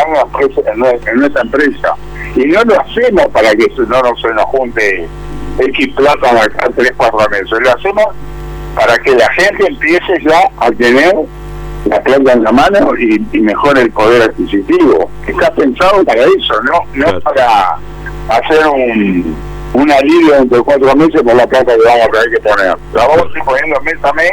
en, 0.75 1.07
en 1.09 1.15
nuestra 1.17 1.41
empresa. 1.41 1.95
Y 2.35 2.45
no 2.45 2.63
lo 2.63 2.79
hacemos 2.79 3.27
para 3.33 3.51
que 3.51 3.67
no 3.87 4.01
nos- 4.01 4.21
se 4.21 4.29
nos 4.29 4.45
junte 4.45 5.07
X 5.59 5.87
plata 5.95 6.29
acá 6.43 6.69
tres, 6.75 6.93
cuatro 6.97 7.27
meses. 7.29 7.51
Lo 7.51 7.71
hacemos 7.71 8.05
para 8.75 8.97
que 8.99 9.11
la 9.15 9.29
gente 9.33 9.67
empiece 9.67 10.13
ya 10.23 10.49
a 10.59 10.71
tener 10.71 11.13
la 11.85 12.01
plata 12.01 12.33
en 12.33 12.43
la 12.43 12.51
mano 12.51 12.91
y, 12.97 13.21
y 13.33 13.39
mejore 13.41 13.81
el 13.81 13.91
poder 13.91 14.21
adquisitivo. 14.23 15.09
Está 15.27 15.53
pensado 15.53 16.03
para 16.05 16.21
eso, 16.23 16.53
no, 16.63 16.79
no 16.93 17.05
Claro. 17.05 17.19
para 17.21 17.77
hacer 18.29 18.65
un, 18.67 19.35
un 19.73 19.91
alivio 19.91 20.35
dentro 20.35 20.59
de 20.59 20.63
cuatro 20.63 20.95
meses 20.95 21.21
por 21.21 21.35
la 21.35 21.45
plata 21.47 21.73
que 21.75 21.81
vamos 21.83 22.05
a 22.07 22.11
tener 22.11 22.29
que 22.31 22.49
poner. 22.49 22.75
La 22.93 23.07
vamos 23.07 23.25
a 23.33 23.37
ir 23.37 23.43
poniendo 23.43 23.81
mes 23.81 23.95
a 24.03 24.13
mes 24.13 24.31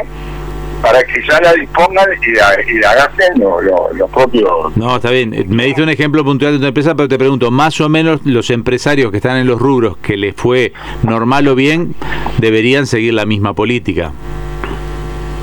para 0.83 1.03
que 1.03 1.21
ya 1.29 1.41
la 1.41 1.53
dispongan 1.55 2.07
y 2.23 2.33
la, 2.35 2.57
y 2.71 2.79
la 2.79 2.95
gasten 2.95 3.39
lo- 3.41 3.61
lo- 3.61 3.91
los 3.95 4.11
propios. 4.11 4.77
No, 4.77 4.97
está 4.97 5.11
bien. 5.11 5.35
Me 5.49 5.65
diste 5.67 5.83
un 5.83 5.89
ejemplo 5.89 6.25
puntual 6.25 6.53
de 6.55 6.59
tu 6.61 6.67
empresa, 6.67 6.95
pero 6.95 7.09
te 7.09 7.19
pregunto, 7.19 7.51
más 7.51 7.81
o 7.81 7.89
menos 7.89 8.21
los 8.25 8.51
empresarios 8.51 9.11
que 9.11 9.17
están 9.19 9.37
en 9.39 9.47
los 9.47 9.59
rubros 9.61 9.97
que 9.99 10.17
les 10.17 10.35
fue 10.35 10.73
normal 11.03 11.49
o 11.49 11.55
bien, 11.55 11.95
deberían 12.39 12.87
seguir 12.87 13.15
la 13.15 13.27
misma 13.27 13.55
política. 13.55 14.13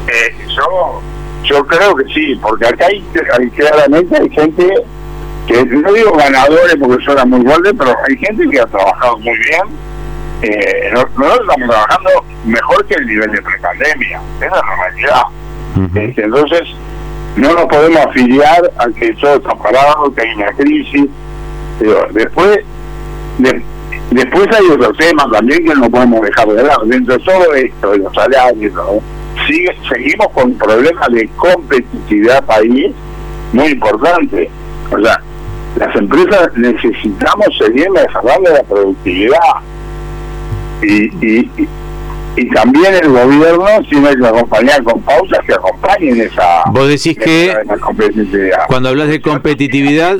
Eh, 0.08 0.36
yo, 0.56 1.02
yo 1.44 1.66
creo 1.66 1.96
que 1.96 2.06
sí, 2.14 2.36
porque 2.42 2.68
acá 2.68 2.86
hay, 2.88 3.04
hay 3.38 3.50
claramente 3.50 4.16
hay 4.22 4.30
gente 4.30 4.74
que 5.48 5.64
no 5.66 5.94
digo 5.94 6.12
ganadores 6.14 6.76
porque 6.80 7.04
suena 7.04 7.26
muy 7.26 7.42
fuerte, 7.46 7.74
pero 7.74 7.92
hay 8.08 8.18
gente 8.18 8.48
que 8.50 8.60
ha 8.60 8.66
trabajado 8.66 9.18
muy 9.18 9.38
bien. 9.38 9.62
Eh, 10.48 10.90
no- 10.94 11.08
nosotros 11.18 11.48
estamos 11.50 11.70
trabajando 11.70 12.10
mejor 12.46 12.86
que 12.86 12.94
el 12.96 13.08
nivel 13.08 13.32
de 13.32 13.42
prepandemia, 13.42 14.22
es 14.42 14.52
la 14.52 14.62
realidad. 14.84 15.22
Este, 15.96 16.24
entonces, 16.24 16.62
no 17.36 17.54
nos 17.54 17.66
podemos 17.66 18.06
afiliar 18.06 18.72
a 18.78 18.88
que 18.98 19.14
todo 19.16 19.36
está 19.36 19.56
parado, 19.56 20.14
que 20.14 20.22
hay 20.22 20.36
una 20.36 20.52
crisis. 20.54 21.06
Pero 21.80 22.08
después, 22.12 22.60
de- 23.40 23.62
después 24.12 24.48
hay 24.58 24.66
otro 24.72 24.94
tema 24.94 25.28
también 25.32 25.66
que 25.66 25.74
no 25.76 25.90
podemos 25.90 26.22
dejar 26.22 26.48
de 26.48 26.64
lado. 26.64 26.84
Dentro 26.86 27.18
de 27.18 27.24
todo 27.24 27.54
esto, 27.56 27.92
de 27.92 27.98
los 28.00 28.14
salarios, 28.14 28.74
¿no? 28.74 29.00
Sigue, 29.48 29.76
seguimos 29.90 30.28
con 30.34 30.54
problemas 30.54 31.08
de 31.12 31.28
competitividad 31.36 32.46
país 32.46 32.94
muy 33.52 33.68
importante. 33.72 34.50
O 34.92 35.00
sea, 35.02 35.20
las 35.78 35.94
empresas 35.96 36.50
necesitamos 36.56 37.48
seguir 37.58 37.90
mejorando 37.92 38.52
la 38.54 38.64
productividad. 38.64 39.40
Y, 40.82 41.04
y, 41.26 41.52
y- 41.58 41.68
y 42.38 42.50
también 42.50 42.94
el 42.96 43.08
gobierno 43.08 43.66
tiene 43.90 44.14
que 44.14 44.28
acompañar 44.28 44.84
con 44.84 45.02
pausas 45.04 45.40
que 45.48 45.54
acompañen 45.54 46.20
esa, 46.20 46.64
Vos 46.70 46.90
decís 46.90 47.18
que 47.18 47.46
esa 47.52 47.78
competitividad. 47.80 48.66
cuando 48.68 48.90
hablas 48.90 49.08
de 49.08 49.22
competitividad, 49.22 50.18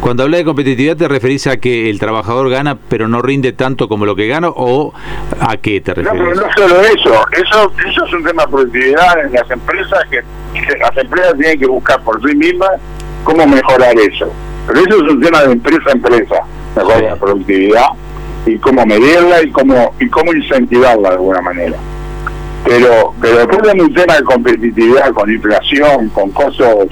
cuando 0.00 0.22
hablas 0.22 0.38
de 0.38 0.44
competitividad 0.44 0.96
te 0.96 1.08
referís 1.08 1.48
a 1.48 1.56
que 1.56 1.90
el 1.90 1.98
trabajador 1.98 2.48
gana 2.50 2.78
pero 2.88 3.08
no 3.08 3.20
rinde 3.20 3.50
tanto 3.52 3.88
como 3.88 4.06
lo 4.06 4.14
que 4.14 4.28
gana 4.28 4.48
o 4.48 4.94
a 5.40 5.56
qué 5.56 5.80
te 5.80 5.90
No, 6.02 6.12
pero 6.12 6.34
no 6.36 6.42
solo 6.56 6.80
eso, 6.82 7.26
eso, 7.32 7.72
eso 7.88 8.04
es 8.06 8.12
un 8.12 8.22
tema 8.24 8.44
de 8.44 8.48
productividad 8.52 9.20
en 9.26 9.32
las 9.32 9.50
empresas 9.50 9.98
que, 10.08 10.20
las 10.78 10.96
empresas 10.96 11.34
tienen 11.36 11.58
que 11.58 11.66
buscar 11.66 12.00
por 12.04 12.22
sí 12.22 12.36
mismas 12.36 12.70
cómo 13.24 13.44
mejorar 13.44 13.92
eso. 13.98 14.32
Pero 14.68 14.80
eso 14.82 15.04
es 15.04 15.12
un 15.14 15.20
tema 15.20 15.42
de 15.42 15.52
empresa 15.52 15.82
a 15.88 15.92
empresa, 15.92 16.34
mejorar 16.76 16.98
Sí. 17.00 17.04
la 17.06 17.16
productividad 17.16 17.86
y 18.52 18.58
cómo 18.58 18.84
medirla 18.86 19.42
y 19.42 19.50
cómo 19.50 19.94
y 19.98 20.08
cómo 20.08 20.32
incentivarla 20.32 21.10
de 21.10 21.14
alguna 21.16 21.40
manera. 21.40 21.76
Pero 22.64 23.14
pero 23.20 23.38
después 23.38 23.72
de 23.72 23.82
un 23.82 23.94
tema 23.94 24.16
de 24.16 24.24
competitividad 24.24 25.12
con 25.12 25.30
inflación, 25.30 26.08
con 26.10 26.30
costos 26.30 26.88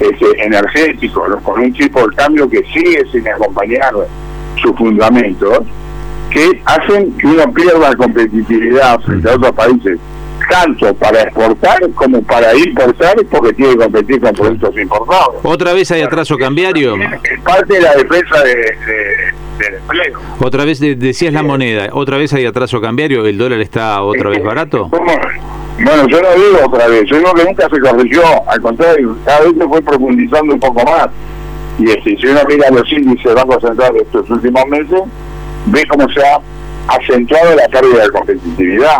este, 0.00 0.44
energéticos, 0.44 1.28
¿no? 1.28 1.40
con 1.40 1.60
un 1.60 1.72
tipo 1.72 2.08
de 2.08 2.16
cambio 2.16 2.48
que 2.48 2.62
sigue 2.72 3.04
sin 3.12 3.26
acompañar 3.28 3.92
sus 4.60 4.76
fundamentos, 4.76 5.60
que 6.30 6.62
hacen 6.64 7.12
que 7.18 7.26
uno 7.26 7.52
pierda 7.52 7.94
competitividad 7.94 9.00
frente 9.00 9.30
a 9.30 9.34
otros 9.34 9.52
países, 9.52 9.98
tanto 10.48 10.94
para 10.94 11.22
exportar 11.22 11.78
como 11.94 12.22
para 12.22 12.54
importar, 12.54 13.14
porque 13.30 13.52
tiene 13.52 13.72
que 13.72 13.78
competir 13.78 14.20
con 14.20 14.32
productos 14.32 14.76
importados. 14.78 15.36
¿Otra 15.42 15.72
vez 15.72 15.90
hay 15.90 16.02
atraso 16.02 16.36
cambiario? 16.38 16.96
Es 16.96 17.40
parte 17.42 17.74
de 17.74 17.80
la 17.80 17.94
defensa 17.94 18.42
de, 18.42 18.54
de- 18.54 19.32
del 19.64 19.74
empleo. 19.74 20.18
Otra 20.40 20.64
vez 20.64 20.80
de- 20.80 20.94
decías 20.96 21.32
la 21.32 21.42
moneda, 21.42 21.88
otra 21.92 22.16
vez 22.16 22.32
hay 22.32 22.46
atraso 22.46 22.80
cambiario, 22.80 23.24
el 23.26 23.38
dólar 23.38 23.60
está 23.60 24.02
otra 24.02 24.30
vez 24.30 24.42
barato. 24.42 24.88
¿Cómo? 24.90 25.12
Bueno, 25.84 26.06
yo 26.08 26.20
no 26.22 26.28
digo 26.34 26.58
otra 26.66 26.86
vez, 26.86 27.04
yo 27.06 27.16
digo 27.18 27.32
que 27.34 27.44
nunca 27.44 27.68
se 27.68 27.80
corrigió, 27.80 28.22
al 28.48 28.60
contrario, 28.60 29.16
cada 29.24 29.40
vez 29.40 29.52
se 29.58 29.64
fue 29.66 29.80
profundizando 29.82 30.54
un 30.54 30.60
poco 30.60 30.84
más. 30.84 31.08
Y 31.78 31.90
este, 31.90 32.16
si 32.18 32.26
uno 32.26 32.40
mira 32.48 32.68
los 32.70 32.90
índices 32.92 33.24
de 33.24 33.34
Banco 33.34 33.58
Central 33.60 33.94
de 33.94 34.00
estos 34.00 34.28
últimos 34.30 34.66
meses, 34.66 35.00
ve 35.66 35.82
cómo 35.88 36.06
se 36.10 36.20
ha 36.20 36.38
acentuado 36.88 37.56
la 37.56 37.66
pérdida 37.68 38.02
de 38.04 38.10
competitividad. 38.10 38.98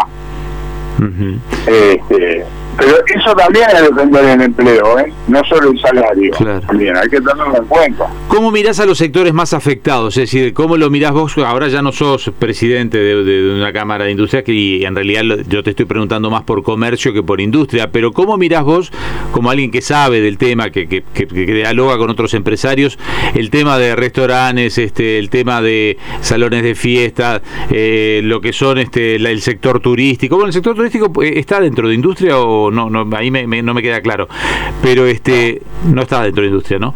Ujú. 0.98 1.38
Este, 1.66 2.44
pero 2.78 2.96
eso 3.06 3.34
también 3.36 3.66
es 3.74 3.82
defender 3.82 4.24
el 4.24 4.40
empleo, 4.42 4.98
¿eh? 4.98 5.12
no 5.28 5.40
solo 5.44 5.70
el 5.70 5.80
salario. 5.80 6.32
Claro. 6.32 6.60
También 6.66 6.96
hay 6.96 7.08
que 7.08 7.18
tenerlo 7.20 7.56
en 7.56 7.64
cuenta. 7.66 8.06
¿Cómo 8.28 8.50
mirás 8.50 8.80
a 8.80 8.86
los 8.86 8.98
sectores 8.98 9.32
más 9.32 9.52
afectados? 9.52 10.16
Es 10.16 10.30
decir, 10.30 10.52
¿cómo 10.54 10.76
lo 10.76 10.90
mirás 10.90 11.12
vos? 11.12 11.36
Ahora 11.38 11.68
ya 11.68 11.82
no 11.82 11.92
sos 11.92 12.30
presidente 12.38 12.98
de, 12.98 13.54
una 13.54 13.72
Cámara 13.72 14.04
de 14.04 14.10
Industria, 14.12 14.42
que 14.42 14.52
y 14.52 14.84
en 14.84 14.94
realidad 14.94 15.22
lo- 15.22 15.40
yo 15.42 15.62
te 15.62 15.70
estoy 15.70 15.86
preguntando 15.86 16.30
más 16.30 16.42
por 16.44 16.62
comercio 16.62 17.12
que 17.12 17.22
por 17.22 17.40
industria, 17.40 17.90
pero 17.90 18.12
¿cómo 18.12 18.36
mirás 18.36 18.64
vos, 18.64 18.90
como 19.32 19.50
alguien 19.50 19.70
que 19.70 19.80
sabe 19.82 20.20
del 20.20 20.38
tema, 20.38 20.70
que, 20.70 20.88
que, 20.88 21.02
que- 21.14 21.26
que 21.26 21.46
dialoga 21.46 21.98
con 21.98 22.10
otros 22.10 22.34
empresarios, 22.34 22.98
el 23.34 23.50
tema 23.50 23.78
de 23.78 23.94
restaurantes, 23.96 24.78
este, 24.78 25.18
el 25.18 25.30
tema 25.30 25.60
de 25.62 25.98
salones 26.20 26.62
de 26.62 26.74
fiesta, 26.74 27.42
eh, 27.70 28.20
lo 28.24 28.40
que 28.40 28.52
son 28.52 28.78
este, 28.78 29.18
la- 29.18 29.30
el 29.30 29.40
sector 29.42 29.80
turístico? 29.80 30.36
Bueno, 30.36 30.48
el 30.48 30.52
sector 30.52 30.74
turístico 30.74 31.10
eh, 31.22 31.34
está 31.36 31.60
dentro 31.60 31.88
de 31.88 31.94
industria 31.94 32.38
o 32.38 32.61
no, 32.70 32.88
no 32.90 33.06
ahí 33.16 33.30
me- 33.30 33.46
me- 33.46 33.62
no 33.62 33.74
me 33.74 33.82
queda 33.82 34.00
claro, 34.00 34.28
pero 34.82 35.06
este 35.06 35.62
no 35.86 36.02
está 36.02 36.22
dentro 36.22 36.42
de 36.42 36.48
industria, 36.50 36.78
¿no? 36.78 36.94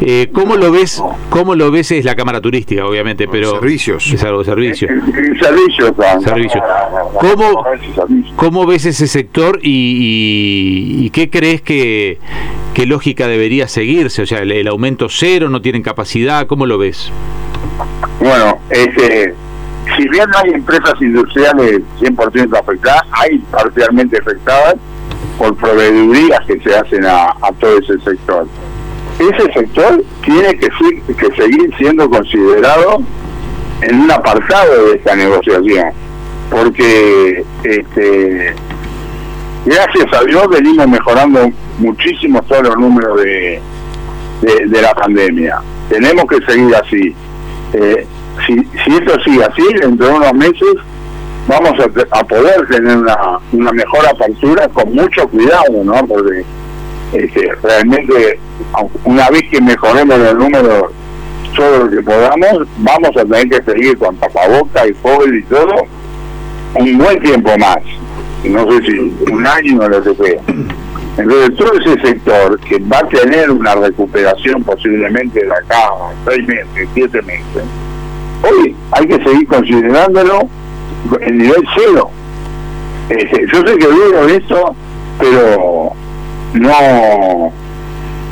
Eh, 0.00 0.28
¿Cómo 0.32 0.56
lo 0.56 0.70
ves? 0.70 1.02
¿Cómo 1.30 1.54
lo 1.54 1.70
ves? 1.70 1.90
Es 1.92 2.04
la 2.04 2.14
cámara 2.16 2.40
turística, 2.40 2.84
obviamente, 2.86 3.28
pero 3.28 3.52
Servicios. 3.60 4.12
es 4.12 4.22
algo 4.24 4.40
de 4.40 4.44
servicio. 4.44 4.88
El, 4.88 4.96
el 5.16 5.40
servicio, 5.40 5.94
claro. 5.94 6.20
Servicio. 6.20 6.62
¿Cómo, 7.20 7.64
¿Cómo 8.36 8.66
ves 8.66 8.84
ese 8.86 9.06
sector 9.06 9.58
y, 9.62 9.70
y- 9.70 11.06
y 11.06 11.10
qué 11.10 11.30
crees 11.30 11.62
que, 11.62 12.18
qué 12.74 12.86
lógica 12.86 13.26
debería 13.28 13.68
seguirse? 13.68 14.22
O 14.22 14.26
sea, 14.26 14.40
el, 14.40 14.52
el 14.52 14.66
aumento 14.68 15.08
cero, 15.08 15.48
no 15.48 15.62
tienen 15.62 15.82
capacidad, 15.82 16.46
¿cómo 16.46 16.66
lo 16.66 16.78
ves? 16.78 17.10
Bueno, 18.20 18.58
este, 18.70 19.34
si 19.96 20.08
bien 20.08 20.24
no 20.30 20.38
hay 20.38 20.50
empresas 20.54 20.94
industriales 21.00 21.80
100% 22.00 22.58
afectadas, 22.58 23.02
hay 23.12 23.38
parcialmente 23.50 24.18
afectadas 24.18 24.76
por 25.38 25.54
proveedurías 25.56 26.40
que 26.46 26.58
se 26.60 26.74
hacen 26.74 27.04
a, 27.04 27.28
a 27.40 27.52
todo 27.58 27.78
ese 27.78 27.98
sector. 28.00 28.46
ese 29.18 29.52
sector 29.52 30.02
tiene 30.24 30.56
que, 30.56 30.68
que 31.14 31.36
seguir 31.36 31.74
siendo 31.78 32.08
considerado 32.08 33.02
en 33.82 34.00
un 34.00 34.10
apartado 34.10 34.86
de 34.86 34.96
esta 34.96 35.14
negociación, 35.14 35.92
porque 36.50 37.44
este, 37.64 38.54
gracias 39.66 40.06
a 40.12 40.24
Dios 40.24 40.48
venimos 40.48 40.88
mejorando 40.88 41.50
muchísimo 41.78 42.42
todos 42.42 42.62
los 42.62 42.78
números 42.78 43.20
de, 43.20 43.60
de, 44.40 44.82
la 44.82 44.94
pandemia. 44.94 45.60
Tenemos 45.88 46.24
que 46.26 46.40
seguir 46.46 46.74
así. 46.74 47.14
Eh, 47.74 48.06
si, 48.46 48.54
si 48.54 48.96
esto 48.96 49.20
sigue 49.24 49.44
así, 49.44 49.62
dentro 49.80 50.06
de 50.06 50.12
unos 50.14 50.32
meses 50.34 50.74
vamos 51.46 51.72
a, 52.10 52.24
poder 52.24 52.66
tener 52.68 52.96
una, 52.96 53.38
una 53.52 53.72
mejor 53.72 54.06
apertura 54.06 54.68
con 54.68 54.94
mucho 54.94 55.28
cuidado, 55.28 55.84
¿no? 55.84 55.94
Porque 56.06 56.44
este, 57.12 57.52
realmente, 57.62 58.38
una 59.04 59.30
vez 59.30 59.42
que 59.50 59.60
mejoremos 59.60 60.18
los 60.18 60.34
números 60.34 60.92
todo 61.56 61.84
lo 61.84 61.90
que 61.90 62.02
podamos, 62.02 62.68
vamos 62.78 63.10
a 63.16 63.24
tener 63.24 63.48
que 63.48 63.62
seguir 63.62 63.96
con 63.96 64.14
tapaboca 64.16 64.86
y 64.86 64.92
COVID 64.94 65.32
y 65.32 65.42
todo 65.44 65.74
un 66.74 66.98
buen 66.98 67.20
tiempo 67.22 67.56
más. 67.58 67.78
No 68.44 68.70
sé 68.70 68.82
si 68.84 69.14
un 69.32 69.46
año 69.46 69.80
o 69.80 69.88
lo 69.88 70.02
que 70.02 70.14
sea. 70.14 70.42
Entonces, 71.16 71.56
todo 71.56 71.72
ese 71.80 71.98
sector 72.02 72.60
que 72.60 72.78
va 72.80 72.98
a 72.98 73.08
tener 73.08 73.50
una 73.50 73.74
recuperación 73.74 74.62
posiblemente 74.62 75.42
de 75.42 75.50
acá 75.50 75.88
seis 76.28 76.46
meses, 76.46 76.88
siete 76.92 77.22
meses, 77.22 77.64
hoy 78.42 78.76
hay 78.92 79.06
que 79.06 79.24
seguir 79.24 79.46
considerándolo 79.46 80.50
en 81.20 81.38
nivel 81.38 81.64
cero. 81.76 82.10
Este, 83.08 83.46
yo 83.52 83.58
sé 83.66 83.76
que 83.76 83.86
digo 83.86 84.26
esto, 84.28 84.74
pero 85.18 85.92
no 86.54 87.52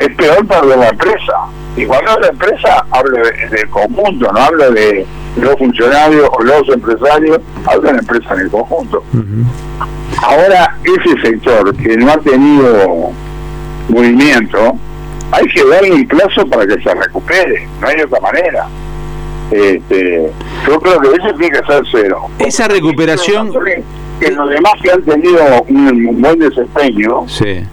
es 0.00 0.16
peor 0.16 0.46
para 0.46 0.66
la 0.66 0.88
empresa. 0.88 1.34
Y 1.76 1.86
cuando 1.86 2.12
hablo 2.12 2.26
de 2.26 2.32
empresa, 2.32 2.84
hablo 2.90 3.18
del 3.50 3.70
conjunto, 3.70 4.32
no 4.32 4.40
hablo 4.40 4.70
de 4.70 5.06
los 5.36 5.56
funcionarios 5.58 6.28
o 6.30 6.42
los 6.42 6.68
empresarios, 6.68 7.40
hablo 7.66 7.82
de 7.82 7.92
la 7.94 7.98
empresa 7.98 8.34
en 8.34 8.40
el 8.40 8.50
conjunto. 8.50 9.02
Ahora, 10.22 10.76
ese 10.84 11.20
sector 11.20 11.76
que 11.76 11.96
no 11.96 12.12
ha 12.12 12.18
tenido 12.18 13.10
movimiento, 13.88 14.76
hay 15.32 15.44
que 15.46 15.64
darle 15.64 15.92
un 15.92 16.06
plazo 16.06 16.46
para 16.46 16.66
que 16.66 16.80
se 16.80 16.94
recupere, 16.94 17.68
no 17.80 17.88
hay 17.88 18.00
otra 18.00 18.20
manera. 18.20 18.68
Este, 19.50 20.30
yo 20.66 20.80
creo 20.80 21.00
que 21.00 21.08
eso 21.08 21.34
tiene 21.38 21.50
que 21.50 21.66
ser 21.66 21.82
cero. 21.90 22.26
Esa 22.38 22.68
recuperación... 22.68 23.52
Que 24.20 24.30
los 24.30 24.48
demás 24.48 24.74
que 24.80 24.92
han 24.92 25.02
tenido 25.02 25.42
un, 25.68 26.20
buen 26.20 26.38
desempeño, 26.38 27.26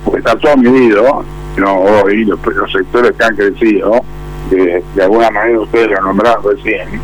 porque 0.04 0.20
está 0.20 0.36
todo 0.38 0.58
medido, 0.58 1.24
no 1.56 1.76
hoy, 1.76 2.26
los, 2.26 2.44
los 2.44 2.72
sectores 2.72 3.12
que 3.16 3.24
han 3.24 3.36
crecido, 3.36 4.02
que 4.50 4.84
de 4.96 5.04
alguna 5.04 5.30
manera 5.30 5.60
ustedes 5.60 5.92
lo 5.92 6.02
nombraron 6.02 6.44
recién, 6.44 7.00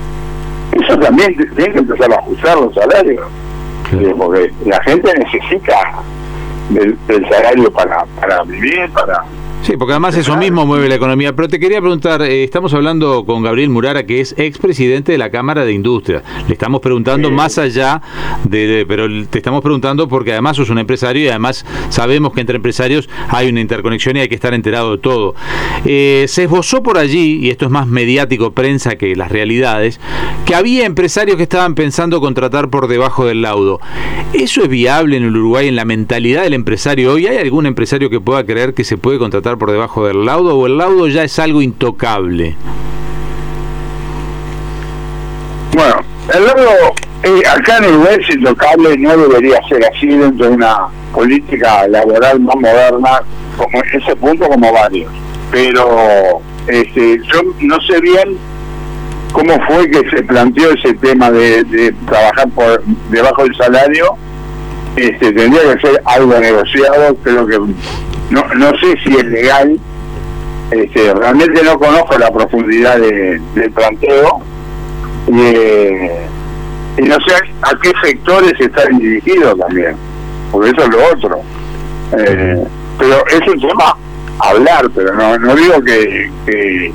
eso 0.72 0.98
también 0.98 1.36
tiene 1.36 1.72
que 1.72 1.80
empezar 1.80 2.12
a 2.14 2.16
ajustar 2.16 2.58
los 2.58 2.74
salarios, 2.74 3.28
porque 4.18 4.52
la 4.66 4.82
gente 4.84 5.14
necesita 5.20 6.02
del, 6.70 6.98
del 7.08 7.30
salario 7.30 7.72
para, 7.72 8.06
para 8.20 8.44
vivir, 8.44 8.90
para 8.92 9.24
Sí, 9.68 9.76
porque 9.76 9.92
además 9.92 10.16
eso 10.16 10.38
mismo 10.38 10.66
mueve 10.66 10.88
la 10.88 10.96
economía. 10.96 11.36
Pero 11.36 11.50
te 11.50 11.60
quería 11.60 11.82
preguntar, 11.82 12.22
eh, 12.22 12.46
estamos 12.46 12.74
hablando 12.74 13.26
con 13.26 13.44
Gabriel 13.44 13.70
Murara, 13.70 14.06
que 14.06 14.22
es 14.22 14.34
expresidente 14.38 15.12
de 15.12 15.18
la 15.18 15.30
Cámara 15.30 15.66
de 15.66 15.74
Industria. 15.74 16.24
Le 16.48 16.54
estamos 16.54 16.80
preguntando 16.80 17.30
más 17.32 17.58
allá 17.58 18.02
de, 18.46 18.86
Pero 18.88 19.10
te 19.26 19.40
estamos 19.40 19.62
preguntando 19.62 20.08
porque 20.08 20.32
además 20.32 20.56
sos 20.56 20.70
un 20.70 20.78
empresario 20.78 21.26
y 21.26 21.28
además 21.28 21.66
sabemos 21.90 22.32
que 22.32 22.40
entre 22.40 22.56
empresarios 22.56 23.10
hay 23.28 23.50
una 23.50 23.60
interconexión 23.60 24.16
y 24.16 24.22
hay 24.22 24.30
que 24.30 24.36
estar 24.36 24.54
enterado 24.54 24.96
de 24.96 25.00
todo. 25.00 25.36
Eh, 25.84 26.24
se 26.30 26.44
esbozó 26.44 26.82
por 26.82 26.98
allí, 26.98 27.40
y 27.42 27.50
esto 27.50 27.66
es 27.66 27.72
más 27.72 27.88
mediático 27.88 28.52
prensa 28.52 28.96
que 28.96 29.18
las 29.18 29.30
realidades, 29.30 30.00
que 30.46 30.56
había 30.56 30.86
empresarios 30.86 31.36
que 31.36 31.44
estaban 31.44 31.76
pensando 31.76 32.22
contratar 32.22 32.70
por 32.70 32.88
debajo 32.88 33.26
del 33.26 33.42
laudo. 33.42 33.82
¿Eso 34.32 34.64
es 34.64 34.70
viable 34.70 35.18
en 35.18 35.24
el 35.24 35.36
Uruguay 35.36 35.68
en 35.68 35.76
la 35.76 35.84
mentalidad 35.84 36.44
del 36.44 36.54
empresario 36.54 37.12
hoy? 37.12 37.28
¿Hay 37.28 37.38
algún 37.38 37.66
empresario 37.66 38.10
que 38.10 38.22
pueda 38.22 38.46
creer 38.46 38.74
que 38.74 38.86
se 38.86 38.98
puede 38.98 39.20
contratar 39.20 39.57
por 39.58 39.72
debajo 39.72 40.06
del 40.06 40.26
laudo 40.26 40.58
o 40.58 40.68
el 40.68 40.78
laudo 40.78 41.08
ya 41.08 41.24
es 41.24 41.40
algo 41.40 41.62
intocable? 41.62 42.56
Bueno, 45.74 45.96
el 46.34 46.46
laudo 46.46 46.94
eh, 47.24 47.42
acá 47.50 47.78
en 47.78 47.86
Uruguay 47.86 48.18
es 48.22 48.36
intocable, 48.36 48.98
no 48.98 49.18
debería 49.18 49.60
ser 49.68 49.84
así 49.86 50.08
dentro 50.08 50.48
de 50.48 50.56
una 50.56 50.88
política 51.14 51.88
laboral 51.88 52.40
más 52.40 52.56
moderna, 52.56 53.22
como 53.58 53.84
en 53.84 54.02
ese 54.02 54.16
punto 54.16 54.48
como 54.48 54.72
varios. 54.72 55.12
Pero 55.52 56.42
este, 56.68 57.20
yo 57.24 57.42
no 57.62 57.82
sé 57.82 58.00
bien 58.02 58.38
cómo 59.32 59.54
fue 59.66 59.90
que 59.90 60.08
se 60.10 60.24
planteó 60.24 60.72
ese 60.72 60.94
tema 60.94 61.32
de, 61.32 61.94
trabajar 62.06 62.50
por 62.50 62.84
debajo 63.10 63.44
del 63.44 63.56
salario. 63.56 64.16
Este, 64.96 65.32
tendría 65.32 65.76
que 65.76 65.88
ser 65.88 66.02
algo 66.06 66.40
negociado, 66.40 67.16
creo 67.24 67.46
que 67.46 67.60
no, 68.30 68.44
no 68.56 68.72
sé 68.80 68.96
si 69.04 69.16
es 69.16 69.26
legal, 69.26 69.80
este, 70.72 71.14
realmente 71.14 71.64
no 71.64 71.78
conozco 71.80 72.18
la 72.18 72.30
profundidad 72.30 72.98
del 73.00 73.72
planteo 73.74 74.42
eh, 75.28 76.28
y 76.98 77.02
no 77.04 77.16
sé 77.16 77.36
a 77.62 77.78
qué 77.82 77.92
sectores 78.04 78.54
están 78.60 78.98
dirigidos 78.98 79.58
también, 79.60 79.96
porque 80.52 80.70
eso 80.72 80.82
es 80.82 80.90
lo 80.90 81.06
otro. 81.14 81.42
Eh, 82.18 82.64
pero 82.98 83.24
es 83.28 83.48
un 83.48 83.60
tema 83.60 83.96
hablar, 84.40 84.90
pero 84.94 85.14
no, 85.14 85.56
digo 85.56 85.82
que 85.84 86.92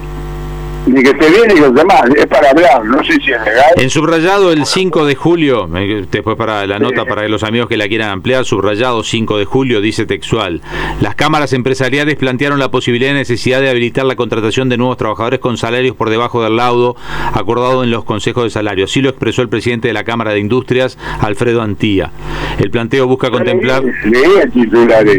ni 0.86 1.02
que 1.02 1.10
esté 1.10 1.30
bien 1.30 1.42
ni 1.48 1.60
esté 1.60 1.84
mal, 1.84 2.12
es 2.16 2.26
para 2.26 2.50
hablar, 2.50 2.84
no 2.84 3.02
sé 3.04 3.14
si 3.14 3.30
es 3.30 3.40
legal. 3.44 3.72
En 3.76 3.90
subrayado 3.90 4.52
el 4.52 4.66
5 4.66 5.06
de 5.06 5.14
julio, 5.14 5.68
después 6.10 6.36
para 6.36 6.66
la 6.66 6.78
nota 6.78 7.04
para 7.04 7.28
los 7.28 7.42
amigos 7.44 7.68
que 7.68 7.76
la 7.76 7.88
quieran 7.88 8.10
ampliar, 8.10 8.44
subrayado 8.44 9.02
5 9.02 9.38
de 9.38 9.44
julio 9.44 9.80
dice 9.80 10.06
textual, 10.06 10.60
las 11.00 11.14
cámaras 11.14 11.52
empresariales 11.52 12.16
plantearon 12.16 12.58
la 12.58 12.70
posibilidad 12.70 13.12
y 13.12 13.14
necesidad 13.14 13.60
de 13.60 13.70
habilitar 13.70 14.04
la 14.04 14.16
contratación 14.16 14.68
de 14.68 14.76
nuevos 14.76 14.96
trabajadores 14.96 15.40
con 15.40 15.56
salarios 15.56 15.96
por 15.96 16.10
debajo 16.10 16.42
del 16.42 16.56
laudo 16.56 16.96
acordado 17.32 17.84
en 17.84 17.90
los 17.90 18.04
consejos 18.04 18.44
de 18.44 18.50
salario. 18.50 18.84
Así 18.84 19.00
lo 19.00 19.10
expresó 19.10 19.42
el 19.42 19.48
presidente 19.48 19.88
de 19.88 19.94
la 19.94 20.04
Cámara 20.04 20.32
de 20.32 20.40
Industrias, 20.40 20.98
Alfredo 21.20 21.62
Antía. 21.62 22.10
El 22.58 22.70
planteo 22.70 23.06
busca 23.06 23.30
contemplar... 23.30 23.82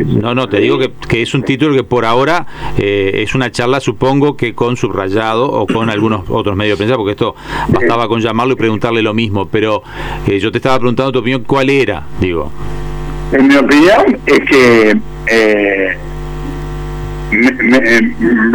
No, 0.06 0.36
no, 0.36 0.49
te 0.49 0.60
digo 0.60 0.78
que, 0.78 0.91
que, 1.08 1.21
es 1.21 1.34
un 1.34 1.43
título 1.43 1.76
que 1.76 1.84
por 1.84 2.06
ahora 2.06 2.45
eh, 2.78 3.21
es 3.23 3.34
una 3.36 3.52
charla, 3.52 3.80
supongo 3.80 4.38
que 4.38 4.54
con 4.54 4.78
subrayado 4.78 5.52
o 5.53 5.67
con 5.67 5.89
algunos 5.89 6.29
otros 6.29 6.55
medios 6.55 6.77
de 6.77 6.83
prensa, 6.83 6.97
porque 6.97 7.11
esto 7.11 7.35
bastaba 7.69 8.07
con 8.07 8.19
llamarlo 8.19 8.53
y 8.53 8.55
preguntarle 8.55 9.01
lo 9.01 9.13
mismo, 9.13 9.47
pero 9.47 9.83
eh, 10.27 10.39
yo 10.39 10.51
te 10.51 10.57
estaba 10.57 10.79
preguntando 10.79 11.11
tu 11.11 11.19
opinión, 11.19 11.43
¿cuál 11.43 11.69
era? 11.69 12.03
Digo. 12.19 12.51
En 13.31 13.47
mi 13.47 13.55
opinión 13.55 14.19
es 14.25 14.39
que 14.41 14.97
eh, 15.27 15.97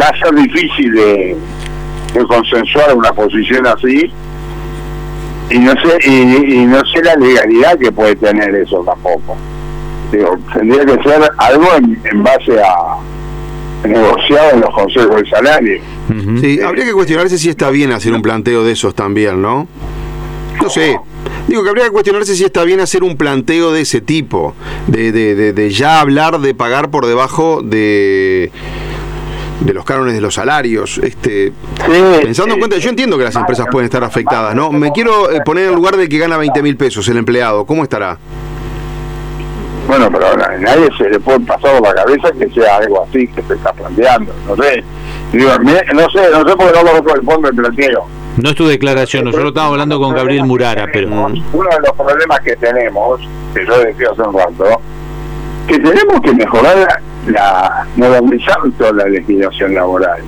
va 0.01 0.05
a 0.05 0.17
ser 0.19 0.35
difícil 0.35 0.93
de, 0.93 1.37
consensuar 2.27 2.95
una 2.95 3.13
posición 3.13 3.67
así 3.67 4.11
y 5.51 5.59
no 5.59 5.71
sé 5.73 6.09
y, 6.09 6.65
no 6.65 6.79
sé 6.85 7.03
la 7.03 7.15
legalidad 7.15 7.77
que 7.77 7.91
puede 7.91 8.15
tener 8.15 8.53
eso 8.55 8.83
tampoco 8.83 9.37
digo 10.11 10.37
tendría 10.53 10.85
que 10.85 11.03
ser 11.03 11.21
algo 11.37 11.67
en 11.77 12.23
base 12.23 12.59
a 12.61 12.97
negociado 13.87 14.51
en 14.53 14.61
los 14.61 14.69
consejos 14.71 15.21
de 15.21 15.29
salario. 15.29 15.81
Sí, 16.41 16.59
habría 16.61 16.85
que 16.85 16.93
cuestionarse 16.93 17.37
si 17.37 17.49
está 17.49 17.69
bien 17.69 17.91
hacer 17.91 18.13
un 18.13 18.21
planteo 18.21 18.63
de 18.63 18.71
esos 18.71 18.95
también, 18.95 19.41
¿no? 19.41 19.67
No 20.61 20.69
sé. 20.69 20.99
Digo 21.47 21.63
que 21.63 21.69
habría 21.69 21.85
que 21.85 21.91
cuestionarse 21.91 22.35
si 22.35 22.43
está 22.43 22.63
bien 22.63 22.79
hacer 22.79 23.03
un 23.03 23.17
planteo 23.17 23.71
de 23.71 23.81
ese 23.81 24.01
tipo, 24.01 24.53
de, 24.87 25.11
de, 25.11 25.53
de, 25.53 25.69
ya 25.71 25.99
hablar 25.99 26.39
de 26.39 26.53
pagar 26.53 26.89
por 26.89 27.05
debajo 27.05 27.61
de 27.63 28.51
de 29.61 29.73
los 29.73 29.83
cánones 29.83 30.13
de 30.13 30.21
los 30.21 30.35
salarios, 30.35 30.99
este 30.99 31.51
pensando 32.23 32.53
en 32.53 32.59
cuenta, 32.59 32.77
yo 32.77 32.89
entiendo 32.89 33.17
que 33.17 33.25
las 33.25 33.35
empresas 33.35 33.67
pueden 33.69 33.85
estar 33.85 34.03
afectadas, 34.03 34.55
¿no? 34.55 34.71
Me 34.71 34.91
quiero 34.91 35.29
eh, 35.31 35.41
poner 35.43 35.67
en 35.67 35.75
lugar 35.75 35.97
de 35.97 36.07
que 36.07 36.17
gana 36.17 36.37
20 36.37 36.63
mil 36.63 36.77
pesos 36.77 37.07
el 37.09 37.17
empleado, 37.17 37.65
¿cómo 37.65 37.83
estará? 37.83 38.17
Bueno, 39.87 40.09
pero 40.11 40.27
a 40.27 40.57
nadie 40.59 40.87
se 40.97 41.09
le 41.09 41.19
puede 41.19 41.39
pasar 41.41 41.77
por 41.79 41.81
la 41.81 41.95
cabeza 41.95 42.31
que 42.31 42.47
sea 42.51 42.77
algo 42.77 43.03
así 43.03 43.27
que 43.27 43.41
se 43.41 43.55
está 43.55 43.73
planteando. 43.73 44.33
No 44.47 44.55
sé. 44.55 44.83
Digo, 45.31 45.51
no 45.59 46.09
sé, 46.09 46.29
no 46.31 46.49
sé 46.49 46.55
por 46.55 46.71
qué 46.71 46.83
no 46.83 46.93
lo 46.93 47.13
responde 47.13 47.49
el 47.49 47.55
planteo. 47.55 48.07
No 48.37 48.49
es 48.49 48.55
tu 48.55 48.67
declaración, 48.67 49.25
nosotros 49.25 49.49
estamos 49.49 49.73
hablando 49.73 49.99
con 49.99 50.13
Gabriel 50.13 50.45
Murara, 50.45 50.87
pero... 50.91 51.07
Uno 51.07 51.33
de 51.33 51.87
los 51.87 51.91
problemas 51.95 52.39
que 52.39 52.55
tenemos, 52.55 53.19
que 53.53 53.65
yo 53.65 53.79
decía 53.79 54.07
hace 54.11 54.21
un 54.21 54.33
rato, 54.33 54.81
que 55.67 55.77
tenemos 55.77 56.21
que 56.21 56.33
mejorar 56.33 57.01
la, 57.27 57.85
modernizar 57.95 58.57
toda 58.77 58.93
la 58.93 59.05
legislación 59.05 59.75
laboral. 59.75 60.21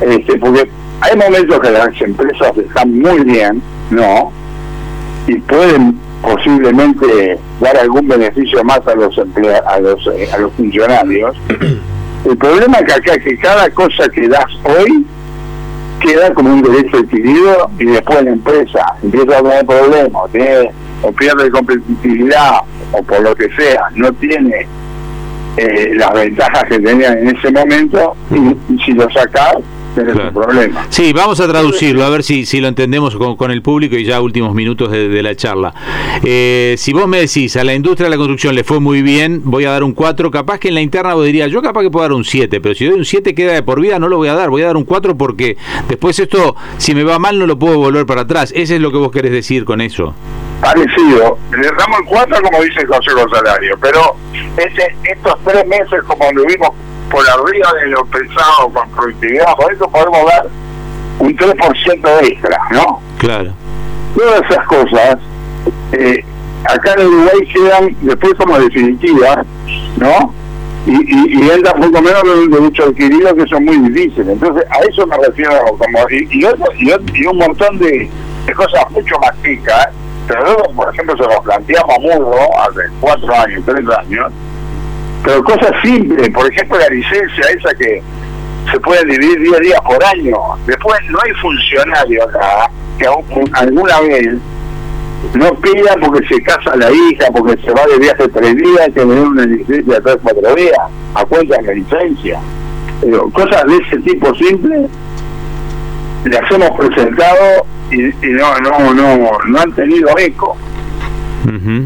Este, 0.00 0.38
porque 0.38 0.70
hay 1.00 1.16
momentos 1.16 1.60
que 1.60 1.70
las 1.70 2.00
empresas 2.00 2.56
están 2.56 2.98
muy 2.98 3.24
bien, 3.24 3.62
¿no? 3.90 4.30
Y 5.26 5.38
pueden 5.40 5.98
posiblemente 6.22 7.38
dar 7.60 7.76
algún 7.78 8.06
beneficio 8.06 8.62
más 8.64 8.80
a 8.86 8.94
los 8.94 9.18
a 9.18 9.80
los, 9.80 10.06
eh, 10.08 10.28
a 10.32 10.38
los 10.38 10.52
funcionarios 10.52 11.36
El 12.26 12.36
problema 12.38 12.78
que 12.78 12.92
acá 12.92 13.14
es 13.14 13.22
que 13.22 13.38
cada 13.38 13.70
cosa 13.70 14.08
que 14.08 14.26
das 14.26 14.46
hoy 14.64 15.06
queda 16.00 16.34
como 16.34 16.54
un 16.54 16.62
derecho 16.62 16.96
adquirido 16.96 17.70
y 17.78 17.84
después 17.84 18.24
la 18.24 18.30
empresa 18.30 18.84
empieza 19.00 19.38
a 19.38 19.42
tener 19.42 19.64
problemas, 19.64 20.22
o 21.02 21.12
pierde 21.12 21.50
competitividad 21.50 22.62
o 22.90 23.02
por 23.04 23.20
lo 23.20 23.32
que 23.36 23.48
sea, 23.50 23.90
no 23.94 24.12
tiene 24.14 24.66
eh, 25.56 25.92
las 25.94 26.12
ventajas 26.14 26.64
que 26.64 26.80
tenía 26.80 27.12
en 27.12 27.28
ese 27.28 27.52
momento 27.52 28.16
y, 28.32 28.76
si 28.84 28.92
lo 28.92 29.08
sacas 29.10 29.58
tenés 30.04 30.32
problema. 30.32 30.86
Sí, 30.90 31.12
vamos 31.12 31.40
a 31.40 31.48
traducirlo, 31.48 32.04
a 32.04 32.10
ver 32.10 32.22
si, 32.22 32.46
si 32.46 32.60
lo 32.60 32.68
entendemos 32.68 33.16
con, 33.16 33.50
el 33.50 33.62
público 33.62 33.96
y 33.96 34.04
ya 34.04 34.20
últimos 34.20 34.54
minutos 34.54 34.90
de, 34.90 35.22
la 35.22 35.34
charla. 35.34 35.74
Eh, 36.22 36.74
si 36.78 36.92
vos 36.92 37.06
me 37.06 37.18
decís, 37.18 37.56
a 37.56 37.64
la 37.64 37.74
industria 37.74 38.06
de 38.06 38.10
la 38.10 38.16
construcción 38.16 38.54
le 38.54 38.64
fue 38.64 38.80
muy 38.80 39.02
bien, 39.02 39.42
voy 39.44 39.64
a 39.64 39.70
dar 39.70 39.82
un 39.82 39.92
4, 39.92 40.30
capaz 40.30 40.58
que 40.58 40.68
en 40.68 40.74
la 40.74 40.80
interna 40.80 41.14
vos 41.14 41.24
diría, 41.24 41.46
yo 41.46 41.62
capaz 41.62 41.82
que 41.82 41.90
puedo 41.90 42.02
dar 42.02 42.12
un 42.12 42.24
7, 42.24 42.60
pero 42.60 42.74
si 42.74 42.86
doy 42.86 42.98
un 42.98 43.04
7 43.04 43.34
queda 43.34 43.52
de 43.52 43.62
por 43.62 43.80
vida, 43.80 43.98
no 43.98 44.08
lo 44.08 44.16
voy 44.16 44.28
a 44.28 44.34
dar, 44.34 44.50
voy 44.50 44.62
a 44.62 44.66
dar 44.66 44.76
un 44.76 44.84
4 44.84 45.16
porque 45.16 45.56
después 45.88 46.18
esto, 46.18 46.56
si 46.78 46.94
me 46.94 47.04
va 47.04 47.18
mal, 47.18 47.38
no 47.38 47.46
lo 47.46 47.58
puedo 47.58 47.78
volver 47.78 48.06
para 48.06 48.22
atrás. 48.22 48.52
Ese 48.54 48.76
es 48.76 48.80
lo 48.80 48.90
que 48.90 48.98
vos 48.98 49.10
querés 49.10 49.32
decir 49.32 49.64
con 49.64 49.80
eso 49.80 50.14
parecido. 50.60 51.38
Le 51.56 51.68
damos 51.68 52.00
el 52.00 52.06
4 52.06 52.42
como 52.42 52.62
dice 52.62 52.80
el 52.80 52.86
Consejo 52.86 53.28
Salario, 53.28 53.76
pero 53.80 54.16
este, 54.56 54.94
estos 55.04 55.36
tres 55.44 55.66
meses 55.66 56.02
como 56.06 56.30
lo 56.32 56.44
vimos 56.46 56.70
por 57.10 57.24
arriba 57.28 57.72
de 57.80 57.86
lo 57.88 58.04
pensado 58.06 58.68
con 58.72 58.88
productividad, 58.90 59.54
por 59.56 59.72
eso 59.72 59.88
podemos 59.88 60.26
dar 60.26 60.46
un 61.18 61.36
3% 61.36 62.22
extra, 62.22 62.58
¿no? 62.72 63.00
Claro. 63.18 63.52
Todas 64.16 64.42
esas 64.50 64.66
cosas, 64.66 65.18
eh, 65.92 66.24
acá 66.64 66.94
en 66.98 67.06
Uruguay 67.06 67.48
quedan 67.52 67.96
después 68.02 68.34
como 68.34 68.58
definitivas, 68.58 69.46
¿no? 69.98 70.34
Y, 70.86 70.92
y, 70.92 71.44
y 71.44 71.62
poco 71.62 72.00
menos 72.00 72.22
de 72.22 72.30
un 72.30 72.50
derecho 72.50 72.84
adquirido 72.84 73.34
que 73.34 73.46
son 73.46 73.64
muy 73.64 73.76
difíciles. 73.78 74.28
Entonces, 74.28 74.64
a 74.70 74.78
eso 74.88 75.04
me 75.06 75.16
refiero, 75.16 75.64
como 75.76 75.98
y, 76.10 76.28
y, 76.30 76.46
y, 77.14 77.26
un 77.26 77.38
montón 77.38 77.78
de, 77.78 78.08
de 78.46 78.54
cosas 78.54 78.88
mucho 78.92 79.18
más 79.18 79.32
chicas 79.42 79.88
pero 80.26 80.42
luego, 80.42 80.64
por 80.74 80.92
ejemplo, 80.92 81.16
se 81.16 81.22
lo 81.22 81.42
planteamos 81.42 81.94
a 81.94 82.00
Murro 82.00 82.60
hace 82.60 82.80
cuatro 83.00 83.32
años, 83.32 83.62
tres 83.64 83.84
años, 83.98 84.32
pero 85.26 85.42
cosas 85.42 85.72
simples, 85.82 86.30
por 86.30 86.48
ejemplo, 86.48 86.78
la 86.78 86.88
licencia 86.88 87.50
esa 87.50 87.74
que 87.74 88.00
se 88.70 88.78
puede 88.78 89.04
dividir 89.06 89.40
10 89.40 89.60
días 89.60 89.80
por 89.80 90.04
año. 90.04 90.36
Después 90.66 91.00
no 91.10 91.18
hay 91.20 91.32
funcionario 91.32 92.22
acá 92.22 92.70
que 92.96 93.06
alguna 93.54 94.00
vez 94.02 94.34
no 95.34 95.52
pida 95.56 95.96
porque 96.00 96.28
se 96.28 96.40
casa 96.42 96.76
la 96.76 96.92
hija, 96.92 97.26
porque 97.32 97.60
se 97.60 97.72
va 97.72 97.84
de 97.86 97.98
viaje 97.98 98.28
tres 98.28 98.56
días, 98.56 98.88
que 98.94 99.04
me 99.04 99.20
una 99.20 99.44
licencia 99.46 100.00
tres 100.00 100.16
cuatro 100.22 100.54
días, 100.54 100.78
a 101.14 101.24
cuenta 101.24 101.56
de 101.56 101.62
la 101.62 101.72
licencia. 101.72 102.38
Pero 103.00 103.28
cosas 103.30 103.64
de 103.66 103.76
ese 103.78 103.98
tipo 103.98 104.32
simples 104.36 104.88
las 106.24 106.50
hemos 106.52 106.70
presentado 106.70 107.66
y, 107.90 107.98
no, 108.28 108.58
no, 108.60 108.94
no, 108.94 109.30
no 109.44 109.58
han 109.58 109.72
tenido 109.72 110.08
eco. 110.18 110.56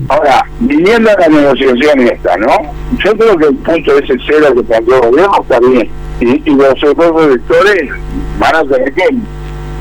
Ahora, 0.08 0.44
viniendo 0.60 1.10
a 1.10 1.20
la 1.20 1.28
negociación 1.28 2.00
esta, 2.00 2.36
¿no? 2.38 2.56
Yo 3.04 3.14
creo 3.16 3.36
que 3.36 3.46
el 3.46 3.56
punto 3.56 3.98
ese 3.98 4.14
cero 4.26 4.54
que 4.54 4.62
planteó 4.62 4.94
el 4.94 5.10
gobierno 5.10 5.42
está 5.42 5.60
bien. 5.60 5.90
Y, 6.20 6.50
los 6.50 6.84
otros 6.84 7.26
electores 7.26 7.90
van 8.38 8.56
a 8.56 8.64
tener 8.64 8.92
que 8.92 9.08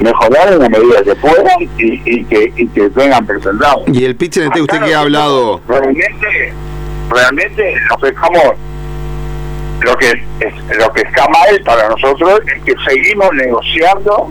mejorar 0.01 0.53
en 0.53 0.60
la 0.60 0.69
medida 0.69 1.03
que 1.03 1.15
puedan 1.15 1.62
y, 1.77 2.23
que, 2.25 2.53
y 2.55 2.67
que 2.67 2.88
vengan 2.89 3.25
presentados. 3.25 3.84
Y 3.88 4.05
el 4.05 4.15
pitch 4.15 4.39
de 4.39 4.62
usted 4.62 4.82
que 4.82 4.93
ha 4.93 5.01
hablado. 5.01 5.62
Realmente, 5.67 6.53
realmente 7.10 7.73
nos 7.89 8.01
dejamos. 8.01 8.43
Lo 9.82 9.95
que, 9.95 10.10
es, 10.10 10.77
lo 10.77 10.91
que 10.91 11.01
está 11.01 11.25
mal 11.29 11.62
para 11.63 11.88
nosotros 11.88 12.41
es 12.53 12.63
que 12.63 12.73
seguimos 12.86 13.29
negociando 13.34 14.29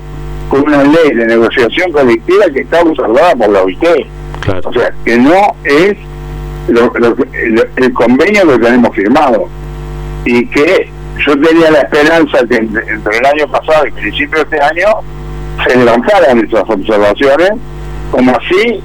con 0.51 0.63
una 0.63 0.83
ley 0.83 1.15
de 1.15 1.27
negociación 1.27 1.91
colectiva 1.91 2.45
que 2.53 2.61
está 2.61 2.83
observada 2.83 3.35
por 3.35 3.49
la 3.49 3.63
OIT. 3.63 3.83
O 4.65 4.73
sea, 4.73 4.93
que 5.05 5.17
no 5.19 5.55
es 5.65 5.97
el, 7.77 7.93
convenio 7.93 8.47
que 8.47 8.59
tenemos 8.59 8.95
firmado. 8.95 9.49
Y 10.25 10.47
que 10.47 10.91
yo 11.27 11.41
tenía 11.41 11.71
la 11.71 11.81
esperanza 11.81 12.39
que 12.49 12.57
entre, 12.57 13.19
el 13.19 13.27
año 13.27 13.49
pasado 13.51 13.87
y 13.87 13.91
principio 13.93 14.45
de 14.45 14.57
este 14.57 14.61
año 14.61 14.89
se 15.67 15.77
levantaran 15.77 16.39
estas 16.39 16.69
observaciones, 16.69 17.53
como 18.11 18.33
así 18.33 18.81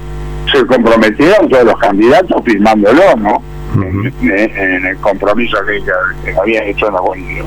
se 0.52 0.66
comprometieron 0.66 1.50
todos 1.50 1.66
los 1.66 1.80
candidatos 1.80 2.42
firmándolo, 2.44 3.16
¿no? 3.18 3.42
en, 3.82 4.86
el 4.86 4.98
compromiso 4.98 5.58
que, 5.66 5.84
que, 6.24 6.38
habían 6.38 6.64
hecho 6.66 6.88
en 6.88 6.94
la 6.94 7.02
Bolivia. 7.02 7.44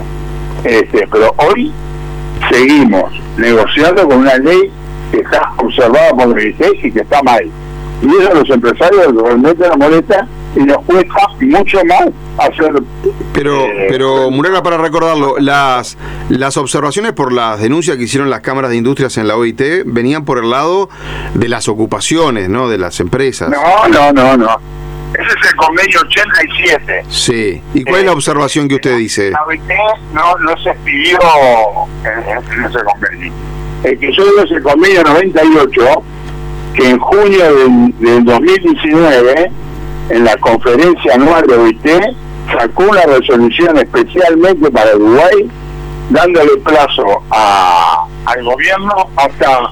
Este, 0.64 1.06
pero 1.10 1.32
hoy 1.38 1.72
seguimos 2.50 3.12
negociando 3.36 4.08
con 4.08 4.18
una 4.18 4.36
ley 4.38 4.70
que 5.10 5.18
está 5.18 5.52
observada 5.58 6.10
por 6.10 6.28
el 6.28 6.34
ministerio 6.34 6.80
y 6.82 6.92
que 6.92 7.00
está 7.00 7.22
mal. 7.22 7.48
Y 8.02 8.08
eso 8.08 8.30
a 8.30 8.34
los 8.34 8.50
empresarios 8.50 9.14
realmente 9.14 9.66
nos 9.68 9.78
molesta 9.78 10.26
y 10.54 10.60
nos 10.60 10.78
cuesta 10.84 11.14
mucho 11.40 11.78
más 11.84 12.08
hacer... 12.38 12.72
Pero, 13.32 13.62
eh, 13.62 13.86
pero 13.88 14.30
Muraga, 14.30 14.62
para 14.62 14.78
recordarlo, 14.78 15.36
las, 15.38 15.96
las 16.28 16.56
observaciones 16.56 17.12
por 17.12 17.32
las 17.32 17.60
denuncias 17.60 17.96
que 17.96 18.04
hicieron 18.04 18.30
las 18.30 18.40
cámaras 18.40 18.70
de 18.70 18.76
industrias 18.76 19.16
en 19.18 19.28
la 19.28 19.36
OIT 19.36 19.60
venían 19.86 20.24
por 20.24 20.38
el 20.38 20.50
lado 20.50 20.88
de 21.34 21.48
las 21.48 21.68
ocupaciones, 21.68 22.48
¿no? 22.48 22.68
De 22.68 22.78
las 22.78 23.00
empresas. 23.00 23.50
No, 23.50 23.88
no, 23.88 24.12
no, 24.12 24.36
no. 24.36 24.76
Ese 25.14 25.28
es 25.28 25.50
el 25.50 25.56
convenio 25.56 26.00
87. 26.00 27.04
Sí. 27.08 27.62
¿Y 27.74 27.84
cuál 27.84 28.00
es 28.00 28.04
la 28.06 28.12
eh, 28.12 28.14
observación 28.14 28.68
que 28.68 28.74
usted 28.76 28.96
dice? 28.96 29.30
La 29.30 29.44
OIT 29.44 29.62
no, 30.12 30.36
no 30.38 30.56
se 30.62 30.70
expidió 30.70 31.18
en, 32.04 32.64
ese 32.64 32.78
convenio. 32.84 33.32
El 33.84 33.98
que 33.98 34.12
yo 34.12 34.24
digo 34.24 34.42
es 34.42 34.50
el 34.50 34.62
convenio 34.62 35.02
98, 35.04 36.02
que 36.76 36.90
en 36.90 36.98
junio 36.98 37.44
del, 37.98 38.24
2019, 38.24 39.50
en 40.10 40.24
la 40.24 40.36
conferencia 40.36 41.14
anual 41.14 41.46
de 41.46 41.56
OIT, 41.56 41.86
sacó 42.52 42.84
una 42.84 43.02
resolución 43.02 43.76
especialmente 43.78 44.70
para 44.70 44.94
Uruguay, 44.94 45.50
dándole 46.10 46.56
plazo 46.62 47.22
al 47.30 48.44
gobierno 48.44 49.08
hasta 49.16 49.70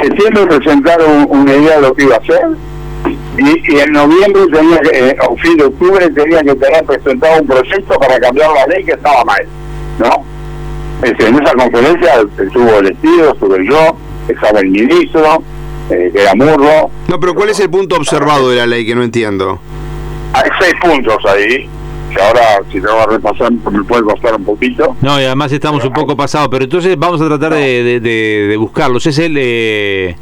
septiembre 0.00 0.46
presentar 0.46 0.98
una 1.28 1.52
idea 1.52 1.76
de 1.76 1.82
lo 1.82 1.94
que 1.94 2.04
iba 2.04 2.14
a 2.14 2.18
hacer 2.18 2.48
y, 3.38 3.78
en 3.78 3.92
noviembre 3.92 4.42
tenía 4.52 4.78
que, 4.78 5.08
eh, 5.08 5.16
o 5.26 5.36
fin 5.36 5.56
de 5.56 5.64
octubre 5.64 6.10
tenía 6.10 6.42
que 6.42 6.54
tener 6.54 6.84
presentado 6.84 7.40
un 7.40 7.46
proyecto 7.46 7.98
para 7.98 8.18
cambiar 8.20 8.50
la 8.52 8.66
ley 8.66 8.84
que 8.84 8.92
estaba 8.92 9.24
mal, 9.24 9.46
¿no? 9.98 10.24
Este, 11.02 11.28
en 11.28 11.42
esa 11.42 11.54
conferencia 11.54 12.12
estuvo 12.38 12.78
el 12.78 12.92
estilo, 12.92 13.32
estuve 13.32 13.66
yo, 13.66 13.96
estaba 14.28 14.60
el 14.60 14.68
ministro, 14.68 15.42
eh, 15.90 16.10
que 16.12 16.22
era 16.22 16.34
Murro. 16.34 16.90
No, 17.08 17.20
pero 17.20 17.34
¿cuál 17.34 17.50
es 17.50 17.60
el 17.60 17.70
punto 17.70 17.96
observado 17.96 18.50
de 18.50 18.56
la 18.56 18.66
ley 18.66 18.86
que 18.86 18.94
no 18.94 19.02
entiendo? 19.02 19.60
Hay 20.32 20.48
seis 20.60 20.74
puntos 20.80 21.18
ahí, 21.26 21.68
que 22.14 22.22
ahora 22.22 22.60
si 22.70 22.80
te 22.80 22.86
voy 22.86 23.00
a 23.00 23.06
repasar 23.06 23.52
me 23.52 23.84
puede 23.84 24.02
costar 24.02 24.34
un 24.36 24.44
poquito. 24.44 24.96
No, 25.00 25.20
y 25.20 25.24
además 25.24 25.52
estamos 25.52 25.84
un 25.84 25.92
poco 25.92 26.16
pasados, 26.16 26.48
pero 26.50 26.64
entonces 26.64 26.96
vamos 26.98 27.20
a 27.20 27.26
tratar 27.26 27.54
de, 27.54 28.00
de, 28.00 28.56
buscarlos. 28.56 29.04
Es 29.06 29.18
el... 29.18 29.34
Eh 29.36 30.16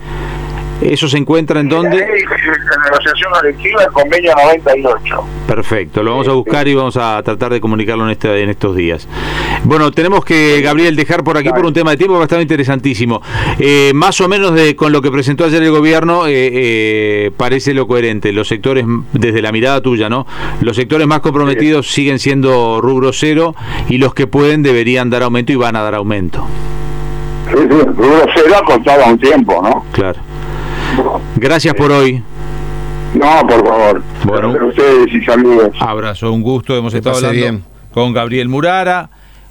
¿Eso 0.81 1.09
se 1.09 1.19
encuentra 1.19 1.61
en 1.61 1.69
dónde? 1.69 1.99
En 1.99 2.83
negociación 2.85 3.33
colectiva, 3.33 3.83
el 3.83 3.93
convenio 3.93 4.33
98. 4.37 5.25
Perfecto, 5.47 6.03
lo 6.03 6.13
vamos 6.13 6.29
a 6.29 6.33
buscar 6.33 6.69
y 6.69 6.75
vamos 6.75 6.97
a 6.97 7.21
tratar 7.23 7.53
de 7.53 7.61
comunicarlo 7.61 8.05
en, 8.05 8.11
este, 8.11 8.43
en 8.43 8.51
estos 8.51 8.77
días. 8.77 9.09
Bueno, 9.65 9.91
tenemos 9.91 10.25
que, 10.25 10.61
Gabriel, 10.61 10.95
dejar 10.95 11.25
por 11.25 11.37
aquí 11.37 11.49
por 11.51 11.67
un 11.67 11.73
tema 11.73 11.91
de 11.91 11.97
tiempo 11.97 12.19
bastante 12.19 12.43
interesantísimo. 12.43 13.21
Eh, 13.59 13.91
más 13.95 14.21
o 14.21 14.29
menos 14.29 14.55
de 14.55 14.77
con 14.77 14.93
lo 14.93 15.03
que 15.03 15.11
presentó 15.11 15.45
ayer 15.45 15.63
el 15.63 15.73
gobierno, 15.73 16.27
eh, 16.27 16.51
eh, 16.53 17.31
parece 17.37 17.75
lo 17.75 17.89
coherente. 17.89 18.33
Los 18.33 18.47
sectores, 18.47 18.85
desde 19.13 19.43
la 19.43 19.51
mirada 19.51 19.81
tuya, 19.81 20.09
¿no? 20.09 20.27
Los 20.61 20.77
sectores 20.77 21.07
más 21.07 21.21
comprometidos 21.21 21.91
siguen 21.91 22.19
siendo 22.21 22.81
rubro 22.81 23.13
cero 23.13 23.55
y 23.89 23.99
los 23.99 24.15
que 24.15 24.27
pueden 24.27 24.63
deberían 24.63 25.11
dar 25.11 25.25
aumento 25.25 25.53
y 25.53 25.57
van 25.57 25.75
a 25.75 25.83
dar 25.83 25.97
aumento. 25.97 26.47
Sí, 27.51 27.57
sí, 27.57 27.67
rubro 27.67 28.27
cero 28.35 28.55
ha 28.57 28.65
costado 28.65 29.07
un 29.07 29.19
tiempo, 29.19 29.61
¿no? 29.63 29.85
Claro. 29.93 30.28
Gracias 31.37 31.75
por 31.75 31.93
hoy. 31.93 32.23
No, 33.15 33.47
por 33.47 33.67
favor. 33.67 34.03
Bueno, 34.25 34.67
ustedes 34.69 35.13
y 35.13 35.25
saludos. 35.25 35.75
Abrazo, 35.81 36.33
un 36.33 36.43
gusto. 36.43 36.77
Hemos 36.77 36.93
estado 36.95 37.17
hablando 37.27 37.63
con 37.93 38.13
Gabriel 38.13 38.49
Murara. 38.49 39.11